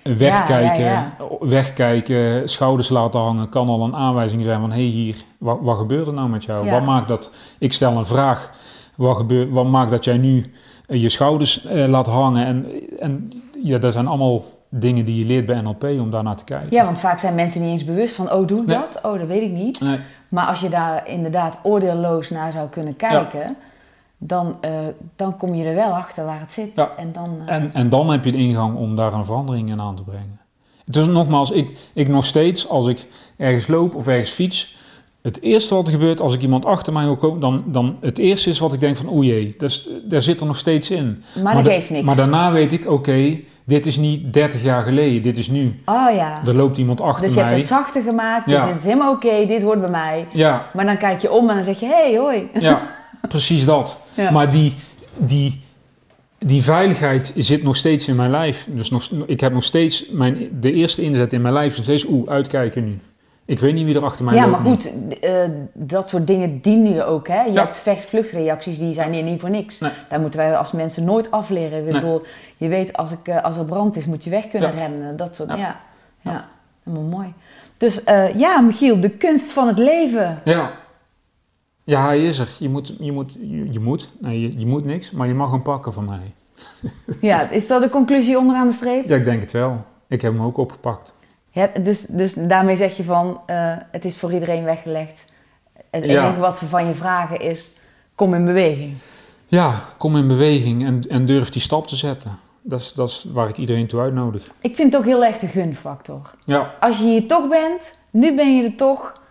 [0.03, 5.15] wegkijken, ja, wegkijken, schouders laten hangen, kan al een aanwijzing zijn van hé hey, hier,
[5.37, 6.69] wat, wat gebeurt er nou met jou?
[6.69, 8.51] Wat maakt dat, ik stel een vraag,
[8.95, 10.51] wat, gebeurt, wat maakt dat jij nu
[10.85, 12.45] eh, je schouders eh, laat hangen?
[12.45, 12.65] En,
[12.99, 13.31] en
[13.63, 16.67] ja, dat zijn allemaal dingen die je leert bij NLP om daarnaar te kijken.
[16.71, 18.77] ja, want vaak zijn mensen niet eens bewust van, oh doe ik Nee.
[18.77, 18.99] dat?
[19.03, 19.79] Oh, dat weet ik niet.
[19.79, 23.55] Nee, Maar als je daar inderdaad oordeelloos naar zou kunnen kijken,
[24.27, 24.71] dan, eh,
[25.15, 26.71] dan kom je er wel achter waar het zit.
[26.75, 26.91] Ja.
[26.97, 29.81] En dan, eh, En, en dan heb je de ingang om daar een verandering in
[29.81, 30.39] aan te brengen.
[30.85, 33.05] Dus nogmaals, ik, ik nog steeds, als ik
[33.37, 34.75] ergens loop of ergens fiets,
[35.21, 38.17] het eerste wat er gebeurt als ik iemand achter mij wil komen, dan, dan het
[38.17, 39.55] eerste is wat ik denk van, oei jee,
[40.07, 41.23] daar zit er nog steeds in.
[41.43, 42.03] maar dat da- geeft niks.
[42.05, 45.81] maar daarna weet ik, oké, dit is niet 30 jaar geleden, dit is nu.
[45.85, 46.41] oh ja.
[46.45, 47.49] Er loopt iemand achter Dus je mij.
[47.49, 48.61] hebt het zachter gemaakt, je Ja.
[48.63, 50.27] vindt het helemaal oké, dit hoort bij mij.
[50.33, 52.49] Ja, Maar dan kijk je om en dan zeg je, hé, hey, hoi.
[52.53, 52.81] ja,
[53.27, 53.99] precies dat.
[54.13, 54.31] Ja.
[54.31, 54.73] Maar die,
[55.17, 55.61] die,
[56.39, 58.67] die veiligheid zit nog steeds in mijn lijf.
[58.69, 61.71] Dus nog, ik heb nog steeds mijn, de eerste inzet in mijn lijf.
[61.71, 62.99] is Nog steeds, oeh, uitkijken nu.
[63.45, 65.31] Ik weet niet wie er achter mij Ja, maar goed, eh,
[65.73, 67.27] dat soort dingen dienen je ook.
[67.27, 67.41] Hè?
[67.43, 67.61] Je Ja.
[67.63, 69.79] hebt vecht-vluchtreacties, die zijn hier niet voor niks.
[69.79, 69.91] Nee.
[70.09, 71.77] Daar moeten wij als mensen nooit afleren.
[71.77, 71.93] Ik Nee.
[71.93, 72.21] bedoel,
[72.57, 74.79] je weet, als, ik, eh, als er brand is, moet je weg kunnen Ja.
[74.79, 75.17] rennen.
[75.17, 75.55] Dat soort, ja.
[75.57, 75.75] Ja.
[76.21, 76.47] Ja,
[76.83, 77.33] helemaal mooi.
[77.77, 80.41] Dus eh, ja, Michiel, de kunst van het leven.
[80.43, 80.71] Ja.
[81.83, 82.49] Ja, hij is er.
[82.59, 85.51] Je moet, je moet, je, je moet, nee, je, je moet niks, maar je mag
[85.51, 86.33] hem pakken van mij.
[87.21, 89.09] Ja, is dat de conclusie onderaan de streep?
[89.09, 89.85] Ja, ik denk het wel.
[90.07, 91.15] Ik heb hem ook opgepakt.
[91.49, 95.25] Ja, dus, dus daarmee zeg je van, eh, het is voor iedereen weggelegd.
[95.91, 96.25] Het Ja.
[96.25, 97.71] enige wat we van je vragen is,
[98.15, 98.93] kom in beweging.
[99.45, 102.37] Ja, kom in beweging en, en durf die stap te zetten.
[102.61, 104.51] Dat is, dat is waar ik iedereen toe uitnodig.
[104.61, 106.33] Ik vind het ook heel erg de gunfactor.
[106.45, 109.21] Ja, Als je hier toch bent, nu ben je er toch,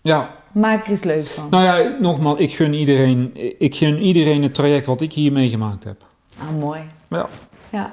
[0.00, 0.36] ja.
[0.52, 1.46] Maak er iets leuks van.
[1.50, 5.84] Nou ja, nogmaals, ik gun iedereen, ik gun iedereen het traject wat ik hier meegemaakt
[5.84, 5.96] heb.
[6.38, 6.80] Ah, mooi.
[7.08, 7.26] Ja.
[7.70, 7.92] Ja.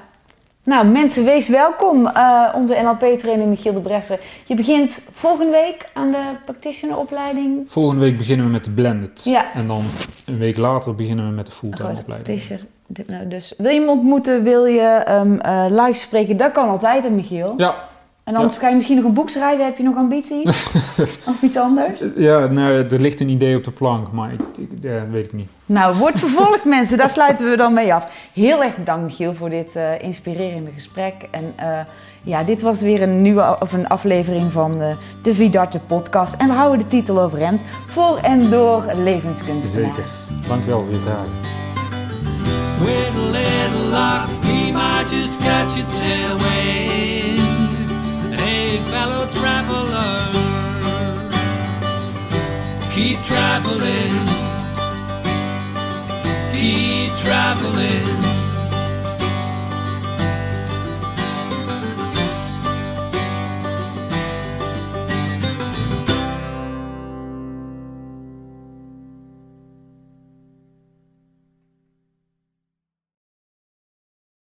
[0.62, 2.06] Nou, mensen, wees welkom.
[2.06, 4.20] Eh, onze NLP-trainer Michiel de Bresser.
[4.46, 7.62] Je begint volgende week aan de practitioneropleiding.
[7.66, 9.20] Volgende week beginnen we met de blended.
[9.24, 9.52] Ja.
[9.54, 9.84] En dan
[10.26, 12.36] een week later beginnen we met de fulltime Goed, opleiding.
[12.38, 12.72] practitioner.
[12.86, 13.54] Dit nou dus.
[13.56, 16.36] Wil je hem ontmoeten, wil je eh, live spreken?
[16.36, 17.54] Dat kan altijd, hè, Michiel?
[17.56, 17.74] Ja,
[18.26, 19.64] En anders ga je misschien nog een boek schrijven.
[19.64, 20.46] Heb je nog ambitie?
[21.32, 22.00] of iets anders?
[22.16, 25.32] ja nou, er ligt een idee op de plank, maar ik, ik, ja, weet ik
[25.32, 25.48] niet.
[25.66, 28.10] Nou, wordt vervolgd mensen, daar sluiten we dan mee af.
[28.32, 31.14] Heel erg bedankt Michiel voor dit eh, inspirerende gesprek.
[31.30, 31.78] En eh,
[32.22, 36.34] ja, dit was weer een nieuwe of een aflevering van eh, de Vidarte podcast.
[36.34, 39.94] En we houden de titel overeind voor en door levenskunstenaars.
[39.94, 40.04] Zeker.
[40.48, 41.32] Dankjewel voor je vragen.
[42.78, 47.45] With a little luck, we might just catch a tailwind.
[48.46, 50.30] Hey, fellow traveler,
[52.92, 54.14] keep traveling,
[56.54, 58.45] keep traveling.